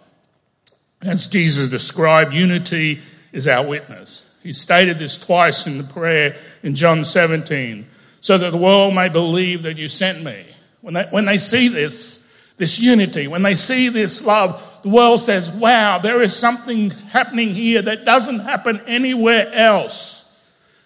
As 1.01 1.27
Jesus 1.27 1.67
described, 1.67 2.33
unity 2.33 2.99
is 3.31 3.47
our 3.47 3.65
witness. 3.65 4.37
He 4.41 4.53
stated 4.53 4.99
this 4.99 5.17
twice 5.17 5.67
in 5.67 5.77
the 5.77 5.83
prayer 5.83 6.35
in 6.63 6.75
John 6.75 7.05
17 7.05 7.87
so 8.23 8.37
that 8.37 8.51
the 8.51 8.57
world 8.57 8.95
may 8.95 9.09
believe 9.09 9.63
that 9.63 9.77
you 9.77 9.89
sent 9.89 10.23
me. 10.23 10.45
When 10.79 10.93
they, 10.93 11.03
when 11.09 11.25
they 11.25 11.37
see 11.37 11.67
this, 11.67 12.25
this 12.55 12.79
unity, 12.79 13.27
when 13.27 13.43
they 13.43 13.53
see 13.53 13.89
this 13.89 14.25
love, 14.25 14.63
the 14.81 14.87
world 14.87 15.19
says, 15.19 15.51
wow, 15.51 15.97
there 15.97 16.21
is 16.21 16.33
something 16.33 16.89
happening 16.89 17.53
here 17.53 17.81
that 17.81 18.05
doesn't 18.05 18.39
happen 18.39 18.81
anywhere 18.87 19.51
else 19.51 20.41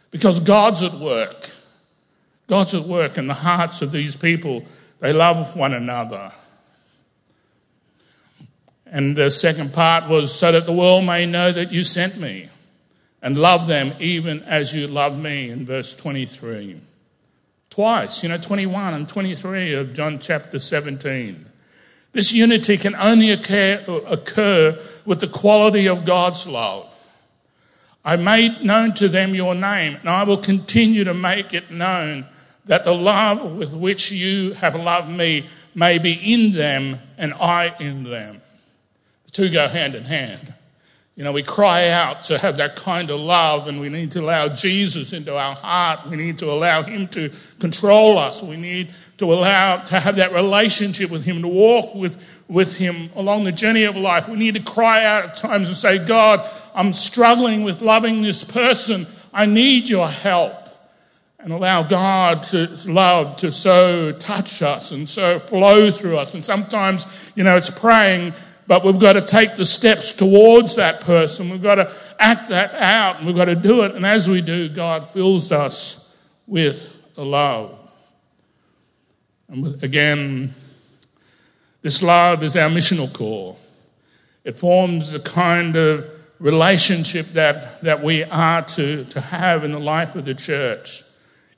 because 0.09 0.39
God's 0.39 0.81
at 0.81 0.95
work. 0.95 1.51
God's 2.47 2.73
at 2.73 2.85
work 2.85 3.19
in 3.19 3.27
the 3.27 3.35
hearts 3.35 3.83
of 3.83 3.91
these 3.91 4.15
people. 4.15 4.65
They 4.97 5.13
love 5.13 5.55
one 5.55 5.75
another. 5.75 6.31
And 8.87 9.15
the 9.15 9.29
second 9.29 9.73
part 9.73 10.09
was 10.09 10.33
so 10.33 10.51
that 10.51 10.65
the 10.65 10.73
world 10.73 11.05
may 11.05 11.27
know 11.27 11.51
that 11.51 11.71
you 11.71 11.83
sent 11.83 12.19
me 12.19 12.49
and 13.21 13.37
love 13.37 13.67
them 13.67 13.93
even 13.99 14.41
as 14.43 14.73
you 14.73 14.87
love 14.87 15.15
me 15.15 15.51
in 15.51 15.67
verse 15.67 15.95
23 15.95 16.81
twice, 17.77 18.23
you 18.23 18.29
know, 18.29 18.39
21 18.39 18.95
and 18.95 19.07
23 19.07 19.75
of 19.75 19.93
John 19.93 20.17
chapter 20.17 20.57
17. 20.57 21.45
This 22.11 22.33
unity 22.33 22.75
can 22.75 22.95
only 22.95 23.29
occur, 23.29 23.85
occur 24.07 24.79
with 25.05 25.19
the 25.19 25.27
quality 25.27 25.87
of 25.87 26.03
God's 26.03 26.47
love. 26.47 26.91
I 28.03 28.15
made 28.15 28.63
known 28.63 28.95
to 28.95 29.07
them 29.07 29.35
your 29.35 29.53
name, 29.53 29.97
and 29.97 30.09
I 30.09 30.23
will 30.23 30.39
continue 30.39 31.03
to 31.03 31.13
make 31.13 31.53
it 31.53 31.69
known 31.69 32.25
that 32.65 32.83
the 32.83 32.95
love 32.95 33.55
with 33.55 33.75
which 33.75 34.11
you 34.11 34.53
have 34.53 34.75
loved 34.75 35.11
me 35.11 35.45
may 35.75 35.99
be 35.99 36.13
in 36.13 36.53
them 36.53 36.97
and 37.15 37.31
I 37.35 37.75
in 37.79 38.05
them. 38.05 38.41
The 39.25 39.31
two 39.31 39.49
go 39.51 39.67
hand 39.67 39.93
in 39.93 40.05
hand. 40.05 40.55
You 41.17 41.23
know, 41.23 41.31
we 41.31 41.41
cry 41.41 41.89
out 41.89 42.21
to 42.23 42.37
have 42.37 42.57
that 42.57 42.75
kind 42.75 43.09
of 43.09 43.19
love, 43.19 43.67
and 43.67 43.81
we 43.81 43.89
need 43.89 44.11
to 44.11 44.21
allow 44.21 44.49
Jesus 44.49 45.13
into 45.13 45.35
our 45.35 45.55
heart. 45.55 46.07
We 46.07 46.15
need 46.15 46.37
to 46.37 46.51
allow 46.51 46.83
Him 46.83 47.07
to 47.07 47.31
control 47.59 48.19
us. 48.19 48.43
We 48.43 48.55
need 48.55 48.89
to 49.17 49.33
allow 49.33 49.77
to 49.77 49.99
have 49.99 50.17
that 50.17 50.31
relationship 50.31 51.09
with 51.09 51.25
Him, 51.25 51.41
to 51.41 51.47
walk 51.47 51.95
with, 51.95 52.23
with 52.47 52.77
Him 52.77 53.09
along 53.15 53.45
the 53.45 53.51
journey 53.51 53.85
of 53.85 53.97
life. 53.97 54.29
We 54.29 54.35
need 54.35 54.53
to 54.55 54.61
cry 54.61 55.05
out 55.05 55.23
at 55.23 55.35
times 55.35 55.69
and 55.69 55.75
say, 55.75 55.97
God, 56.05 56.47
I'm 56.75 56.93
struggling 56.93 57.63
with 57.63 57.81
loving 57.81 58.21
this 58.21 58.43
person. 58.43 59.07
I 59.33 59.47
need 59.47 59.89
your 59.89 60.07
help. 60.07 60.53
And 61.39 61.51
allow 61.51 61.81
God 61.81 62.43
to 62.43 62.67
love 62.87 63.37
to 63.37 63.51
so 63.51 64.11
touch 64.11 64.61
us 64.61 64.91
and 64.91 65.09
so 65.09 65.39
flow 65.39 65.89
through 65.89 66.17
us. 66.17 66.33
And 66.33 66.43
sometimes, 66.43 67.07
you 67.35 67.43
know, 67.43 67.55
it's 67.55 67.69
praying 67.69 68.33
but 68.67 68.83
we've 68.83 68.99
got 68.99 69.13
to 69.13 69.21
take 69.21 69.55
the 69.55 69.65
steps 69.65 70.11
towards 70.11 70.75
that 70.75 71.01
person. 71.01 71.49
We've 71.49 71.63
got 71.63 71.75
to 71.75 71.91
act 72.19 72.49
that 72.49 72.73
out 72.75 73.17
and 73.17 73.25
we've 73.25 73.35
got 73.35 73.45
to 73.45 73.55
do 73.55 73.83
it. 73.83 73.95
And 73.95 74.05
as 74.05 74.29
we 74.29 74.41
do, 74.41 74.67
God 74.67 75.09
fills 75.09 75.51
us 75.51 76.13
with 76.45 76.81
love. 77.15 77.77
And 79.47 79.81
again, 79.81 80.53
this 81.81 82.03
love 82.03 82.43
is 82.43 82.57
our 82.57 82.69
missional 82.69 83.11
call. 83.11 83.57
It 84.43 84.59
forms 84.59 85.11
the 85.11 85.19
kind 85.21 85.75
of 85.77 86.09
relationship 86.39 87.27
that, 87.27 87.81
that 87.83 88.03
we 88.03 88.23
are 88.25 88.61
to, 88.61 89.05
to 89.05 89.21
have 89.21 89.63
in 89.63 89.71
the 89.71 89.79
life 89.79 90.15
of 90.15 90.25
the 90.25 90.35
church. 90.35 91.03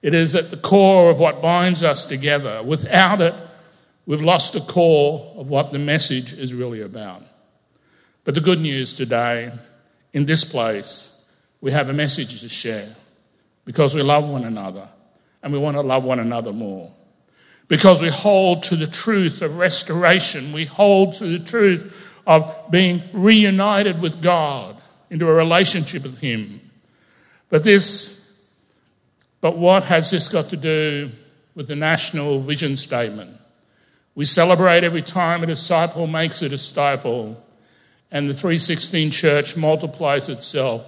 It 0.01 0.13
is 0.13 0.35
at 0.35 0.51
the 0.51 0.57
core 0.57 1.09
of 1.09 1.19
what 1.19 1.41
binds 1.41 1.83
us 1.83 2.05
together. 2.05 2.63
Without 2.63 3.21
it, 3.21 3.33
we've 4.09 4.23
lost 4.23 4.53
the 4.53 4.61
core 4.61 5.35
of 5.35 5.51
what 5.51 5.69
the 5.69 5.77
message 5.77 6.33
is 6.33 6.51
really 6.51 6.81
about. 6.81 7.21
But 8.23 8.33
the 8.33 8.41
good 8.41 8.59
news 8.59 8.95
today, 8.95 9.51
in 10.13 10.25
this 10.25 10.43
place, 10.43 11.29
we 11.61 11.71
have 11.73 11.89
a 11.89 11.93
message 11.93 12.41
to 12.41 12.49
share 12.49 12.95
because 13.65 13.93
we 13.93 14.01
love 14.01 14.27
one 14.27 14.45
another 14.45 14.89
and 15.43 15.53
we 15.53 15.59
want 15.59 15.77
to 15.77 15.81
love 15.81 16.03
one 16.03 16.17
another 16.17 16.51
more. 16.51 16.91
Because 17.67 18.01
we 18.01 18.09
hold 18.09 18.63
to 18.63 18.75
the 18.75 18.87
truth 18.87 19.43
of 19.43 19.57
restoration, 19.57 20.53
we 20.53 20.65
hold 20.65 21.13
to 21.13 21.27
the 21.27 21.45
truth 21.45 21.95
of 22.25 22.51
being 22.71 23.03
reunited 23.13 24.01
with 24.01 24.23
God 24.23 24.75
into 25.11 25.29
a 25.29 25.33
relationship 25.33 26.01
with 26.01 26.17
Him. 26.17 26.61
But 27.49 27.63
this, 27.63 28.43
but 29.39 29.55
what 29.55 29.83
has 29.83 30.09
this 30.09 30.29
got 30.29 30.49
to 30.49 30.57
do 30.57 31.11
with 31.53 31.67
the 31.67 31.75
national 31.75 32.39
vision 32.39 32.75
statement? 32.75 33.38
We 34.15 34.25
celebrate 34.25 34.83
every 34.83 35.01
time 35.01 35.43
a 35.43 35.47
disciple 35.47 36.07
makes 36.07 36.41
a 36.41 36.49
disciple, 36.49 37.41
and 38.11 38.29
the 38.29 38.33
316 38.33 39.11
church 39.11 39.55
multiplies 39.55 40.29
itself 40.29 40.83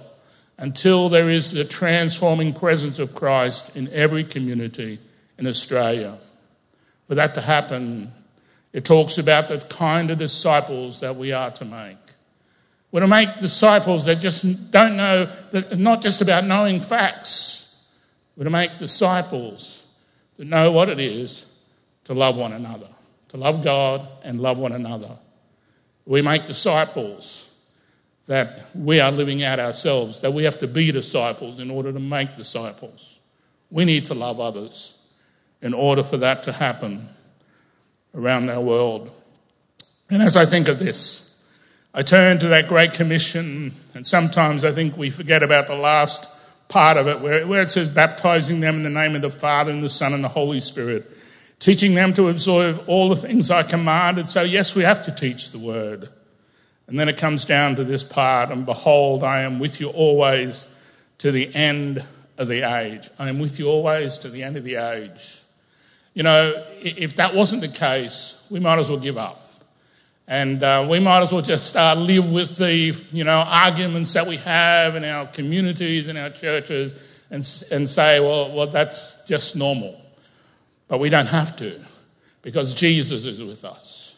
until 0.58 1.08
there 1.08 1.30
is 1.30 1.52
the 1.52 1.64
transforming 1.64 2.52
presence 2.52 2.98
of 2.98 3.14
Christ 3.14 3.74
in 3.76 3.88
every 3.92 4.24
community 4.24 4.98
in 5.38 5.46
Australia. 5.46 6.18
for 7.06 7.16
that 7.16 7.34
to 7.34 7.42
happen, 7.42 8.10
it 8.72 8.84
talks 8.86 9.18
about 9.18 9.48
the 9.48 9.58
kind 9.58 10.10
of 10.10 10.18
disciples 10.18 11.00
that 11.00 11.14
we 11.14 11.32
are 11.32 11.50
to 11.50 11.64
make. 11.64 11.98
We're 12.90 13.00
to 13.00 13.06
make 13.06 13.38
disciples 13.38 14.06
that 14.06 14.20
just 14.20 14.70
don't 14.70 14.96
know, 14.96 15.28
that 15.50 15.78
not 15.78 16.00
just 16.00 16.22
about 16.22 16.44
knowing 16.44 16.80
facts. 16.80 17.86
We're 18.36 18.44
to 18.44 18.50
make 18.50 18.78
disciples 18.78 19.84
that 20.38 20.46
know 20.46 20.72
what 20.72 20.88
it 20.88 21.00
is 21.00 21.44
to 22.04 22.14
love 22.14 22.36
one 22.36 22.52
another, 22.52 22.88
to 23.32 23.38
love 23.38 23.64
God 23.64 24.06
and 24.22 24.40
love 24.40 24.58
one 24.58 24.72
another. 24.72 25.10
We 26.06 26.22
make 26.22 26.46
disciples 26.46 27.50
that 28.26 28.68
we 28.74 29.00
are 29.00 29.10
living 29.10 29.42
out 29.42 29.58
ourselves, 29.58 30.20
that 30.20 30.32
we 30.32 30.44
have 30.44 30.58
to 30.58 30.68
be 30.68 30.92
disciples 30.92 31.58
in 31.58 31.70
order 31.70 31.92
to 31.92 31.98
make 31.98 32.36
disciples. 32.36 33.18
We 33.70 33.84
need 33.84 34.06
to 34.06 34.14
love 34.14 34.38
others 34.38 34.98
in 35.60 35.74
order 35.74 36.02
for 36.02 36.18
that 36.18 36.42
to 36.44 36.52
happen 36.52 37.08
around 38.14 38.50
our 38.50 38.60
world. 38.60 39.10
And 40.10 40.22
as 40.22 40.36
I 40.36 40.44
think 40.44 40.68
of 40.68 40.78
this, 40.78 41.42
I 41.94 42.02
turn 42.02 42.38
to 42.40 42.48
that 42.48 42.68
Great 42.68 42.92
Commission, 42.92 43.74
and 43.94 44.06
sometimes 44.06 44.64
I 44.64 44.72
think 44.72 44.96
we 44.96 45.10
forget 45.10 45.42
about 45.42 45.68
the 45.68 45.76
last 45.76 46.28
part 46.68 46.96
of 46.96 47.06
it 47.06 47.20
where, 47.20 47.46
where 47.46 47.62
it 47.62 47.70
says, 47.70 47.88
baptizing 47.88 48.60
them 48.60 48.76
in 48.76 48.82
the 48.82 48.90
name 48.90 49.14
of 49.14 49.22
the 49.22 49.30
Father 49.30 49.72
and 49.72 49.82
the 49.82 49.90
Son 49.90 50.12
and 50.12 50.22
the 50.22 50.28
Holy 50.28 50.60
Spirit, 50.60 51.06
teaching 51.62 51.94
them 51.94 52.12
to 52.12 52.28
observe 52.28 52.88
all 52.88 53.08
the 53.08 53.14
things 53.14 53.48
I 53.48 53.62
commanded. 53.62 54.28
So, 54.28 54.42
yes, 54.42 54.74
we 54.74 54.82
have 54.82 55.04
to 55.04 55.12
teach 55.12 55.52
the 55.52 55.60
word. 55.60 56.08
And 56.88 56.98
then 56.98 57.08
it 57.08 57.16
comes 57.16 57.44
down 57.44 57.76
to 57.76 57.84
this 57.84 58.02
part, 58.02 58.50
and 58.50 58.66
behold, 58.66 59.22
I 59.22 59.42
am 59.42 59.60
with 59.60 59.80
you 59.80 59.88
always 59.90 60.74
to 61.18 61.30
the 61.30 61.54
end 61.54 62.04
of 62.36 62.48
the 62.48 62.62
age. 62.62 63.08
I 63.16 63.28
am 63.28 63.38
with 63.38 63.60
you 63.60 63.68
always 63.68 64.18
to 64.18 64.28
the 64.28 64.42
end 64.42 64.56
of 64.56 64.64
the 64.64 64.74
age. 64.74 65.38
You 66.14 66.24
know, 66.24 66.64
if 66.80 67.14
that 67.16 67.32
wasn't 67.32 67.62
the 67.62 67.68
case, 67.68 68.44
we 68.50 68.58
might 68.58 68.80
as 68.80 68.88
well 68.88 68.98
give 68.98 69.16
up. 69.16 69.38
And 70.26 70.64
uh, 70.64 70.84
we 70.90 70.98
might 70.98 71.22
as 71.22 71.32
well 71.32 71.42
just 71.42 71.76
uh, 71.76 71.94
live 71.94 72.32
with 72.32 72.56
the, 72.56 72.92
you 73.12 73.22
know, 73.22 73.44
arguments 73.46 74.12
that 74.14 74.26
we 74.26 74.36
have 74.38 74.96
in 74.96 75.04
our 75.04 75.26
communities, 75.26 76.08
and 76.08 76.18
our 76.18 76.30
churches, 76.30 76.92
and, 77.30 77.46
and 77.70 77.88
say, 77.88 78.18
well, 78.18 78.52
well, 78.52 78.66
that's 78.66 79.24
just 79.28 79.54
normal. 79.54 80.01
But 80.92 81.00
we 81.00 81.08
don't 81.08 81.28
have 81.28 81.56
to, 81.56 81.80
because 82.42 82.74
Jesus 82.74 83.24
is 83.24 83.42
with 83.42 83.64
us. 83.64 84.14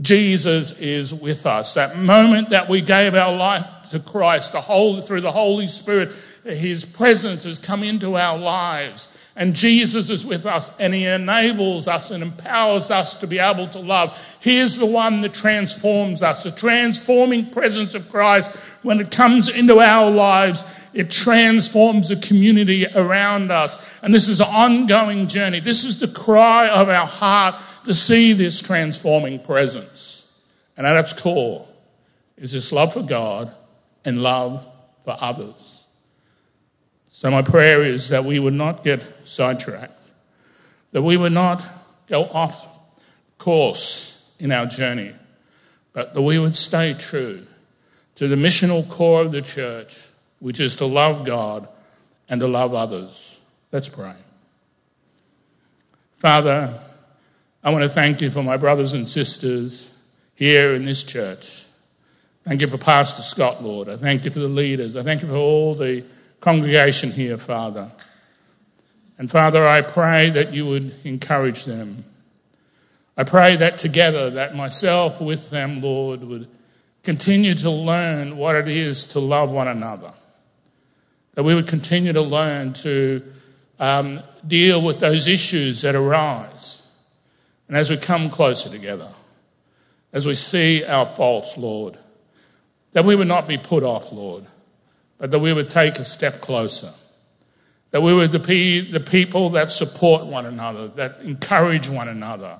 Jesus 0.00 0.80
is 0.80 1.12
with 1.12 1.44
us. 1.44 1.74
That 1.74 1.98
moment 1.98 2.48
that 2.48 2.70
we 2.70 2.80
gave 2.80 3.14
our 3.14 3.36
life 3.36 3.66
to 3.90 4.00
Christ, 4.00 4.52
the 4.52 4.62
Holy, 4.62 5.02
through 5.02 5.20
the 5.20 5.30
Holy 5.30 5.66
Spirit, 5.66 6.08
His 6.42 6.86
presence 6.86 7.44
has 7.44 7.58
come 7.58 7.82
into 7.82 8.16
our 8.16 8.38
lives. 8.38 9.14
And 9.36 9.54
Jesus 9.54 10.08
is 10.08 10.24
with 10.24 10.46
us 10.46 10.74
and 10.80 10.94
he 10.94 11.04
enables 11.04 11.86
us 11.86 12.10
and 12.10 12.22
empowers 12.22 12.90
us 12.90 13.16
to 13.16 13.26
be 13.26 13.38
able 13.38 13.68
to 13.68 13.78
love. 13.78 14.18
He 14.40 14.56
is 14.56 14.78
the 14.78 14.86
one 14.86 15.20
that 15.20 15.34
transforms 15.34 16.22
us. 16.22 16.44
The 16.44 16.50
transforming 16.52 17.50
presence 17.50 17.94
of 17.94 18.08
Christ, 18.10 18.56
when 18.82 18.98
it 19.00 19.10
comes 19.10 19.54
into 19.54 19.80
our 19.80 20.10
lives, 20.10 20.64
it 20.96 21.10
transforms 21.10 22.08
the 22.08 22.16
community 22.16 22.86
around 22.94 23.52
us. 23.52 24.00
And 24.02 24.14
this 24.14 24.28
is 24.28 24.40
an 24.40 24.48
ongoing 24.48 25.28
journey. 25.28 25.60
This 25.60 25.84
is 25.84 26.00
the 26.00 26.08
cry 26.08 26.70
of 26.70 26.88
our 26.88 27.06
heart 27.06 27.54
to 27.84 27.94
see 27.94 28.32
this 28.32 28.62
transforming 28.62 29.38
presence. 29.38 30.26
And 30.74 30.86
at 30.86 30.96
its 30.96 31.12
core 31.12 31.68
is 32.38 32.52
this 32.52 32.72
love 32.72 32.94
for 32.94 33.02
God 33.02 33.54
and 34.06 34.22
love 34.22 34.66
for 35.04 35.18
others. 35.20 35.84
So, 37.08 37.30
my 37.30 37.42
prayer 37.42 37.82
is 37.82 38.08
that 38.08 38.24
we 38.24 38.38
would 38.38 38.54
not 38.54 38.82
get 38.82 39.04
sidetracked, 39.24 40.10
that 40.92 41.02
we 41.02 41.18
would 41.18 41.32
not 41.32 41.62
go 42.06 42.24
off 42.24 42.66
course 43.36 44.32
in 44.38 44.50
our 44.50 44.64
journey, 44.64 45.12
but 45.92 46.14
that 46.14 46.22
we 46.22 46.38
would 46.38 46.56
stay 46.56 46.94
true 46.94 47.44
to 48.14 48.28
the 48.28 48.36
missional 48.36 48.88
core 48.88 49.20
of 49.20 49.32
the 49.32 49.42
church, 49.42 50.08
which 50.38 50.60
is 50.60 50.76
to 50.76 50.86
love 50.86 51.24
God 51.24 51.68
and 52.28 52.40
to 52.40 52.48
love 52.48 52.74
others. 52.74 53.40
Let's 53.72 53.88
pray. 53.88 54.14
Father, 56.14 56.78
I 57.62 57.70
want 57.70 57.82
to 57.82 57.88
thank 57.88 58.20
you 58.20 58.30
for 58.30 58.42
my 58.42 58.56
brothers 58.56 58.92
and 58.92 59.06
sisters 59.06 59.96
here 60.34 60.74
in 60.74 60.84
this 60.84 61.04
church. 61.04 61.64
Thank 62.44 62.60
you 62.60 62.68
for 62.68 62.78
Pastor 62.78 63.22
Scott, 63.22 63.62
Lord. 63.62 63.88
I 63.88 63.96
thank 63.96 64.24
you 64.24 64.30
for 64.30 64.38
the 64.38 64.48
leaders. 64.48 64.96
I 64.96 65.02
thank 65.02 65.22
you 65.22 65.28
for 65.28 65.34
all 65.34 65.74
the 65.74 66.04
congregation 66.40 67.10
here, 67.10 67.38
Father. 67.38 67.90
And 69.18 69.30
Father, 69.30 69.66
I 69.66 69.80
pray 69.82 70.30
that 70.30 70.52
you 70.52 70.66
would 70.66 70.94
encourage 71.04 71.64
them. 71.64 72.04
I 73.16 73.24
pray 73.24 73.56
that 73.56 73.78
together, 73.78 74.30
that 74.30 74.54
myself 74.54 75.20
with 75.20 75.50
them, 75.50 75.80
Lord, 75.80 76.22
would 76.22 76.48
continue 77.02 77.54
to 77.54 77.70
learn 77.70 78.36
what 78.36 78.56
it 78.56 78.68
is 78.68 79.06
to 79.06 79.20
love 79.20 79.50
one 79.50 79.68
another. 79.68 80.12
That 81.36 81.44
we 81.44 81.54
would 81.54 81.68
continue 81.68 82.12
to 82.12 82.22
learn 82.22 82.72
to 82.72 83.22
um, 83.78 84.20
deal 84.44 84.82
with 84.82 84.98
those 84.98 85.28
issues 85.28 85.82
that 85.82 85.94
arise. 85.94 86.90
And 87.68 87.76
as 87.76 87.88
we 87.88 87.96
come 87.96 88.30
closer 88.30 88.68
together, 88.68 89.08
as 90.12 90.26
we 90.26 90.34
see 90.34 90.84
our 90.84 91.06
faults, 91.06 91.56
Lord, 91.56 91.96
that 92.92 93.04
we 93.04 93.14
would 93.14 93.28
not 93.28 93.46
be 93.46 93.58
put 93.58 93.82
off, 93.82 94.12
Lord, 94.12 94.44
but 95.18 95.30
that 95.30 95.38
we 95.38 95.52
would 95.52 95.68
take 95.68 95.96
a 95.96 96.04
step 96.04 96.40
closer. 96.40 96.90
That 97.90 98.02
we 98.02 98.14
would 98.14 98.46
be 98.46 98.80
the 98.80 99.00
people 99.00 99.50
that 99.50 99.70
support 99.70 100.26
one 100.26 100.46
another, 100.46 100.88
that 100.88 101.20
encourage 101.20 101.88
one 101.88 102.08
another. 102.08 102.58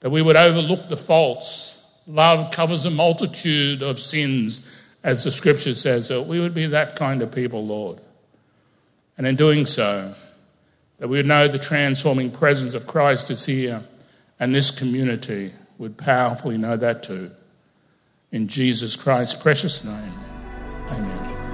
That 0.00 0.10
we 0.10 0.22
would 0.22 0.36
overlook 0.36 0.88
the 0.88 0.96
faults. 0.96 1.84
Love 2.06 2.50
covers 2.52 2.84
a 2.84 2.90
multitude 2.90 3.82
of 3.82 4.00
sins, 4.00 4.68
as 5.02 5.24
the 5.24 5.32
scripture 5.32 5.74
says. 5.74 6.08
That 6.08 6.22
we 6.22 6.40
would 6.40 6.54
be 6.54 6.66
that 6.66 6.96
kind 6.96 7.22
of 7.22 7.32
people, 7.32 7.66
Lord. 7.66 8.00
And 9.16 9.26
in 9.26 9.36
doing 9.36 9.66
so, 9.66 10.14
that 10.98 11.08
we 11.08 11.18
would 11.18 11.26
know 11.26 11.48
the 11.48 11.58
transforming 11.58 12.30
presence 12.30 12.74
of 12.74 12.86
Christ 12.86 13.30
is 13.30 13.46
here, 13.46 13.82
and 14.38 14.54
this 14.54 14.70
community 14.70 15.52
would 15.78 15.96
powerfully 15.96 16.58
know 16.58 16.76
that 16.76 17.02
too. 17.02 17.30
In 18.32 18.48
Jesus 18.48 18.96
Christ's 18.96 19.40
precious 19.40 19.84
name, 19.84 20.14
amen. 20.88 21.49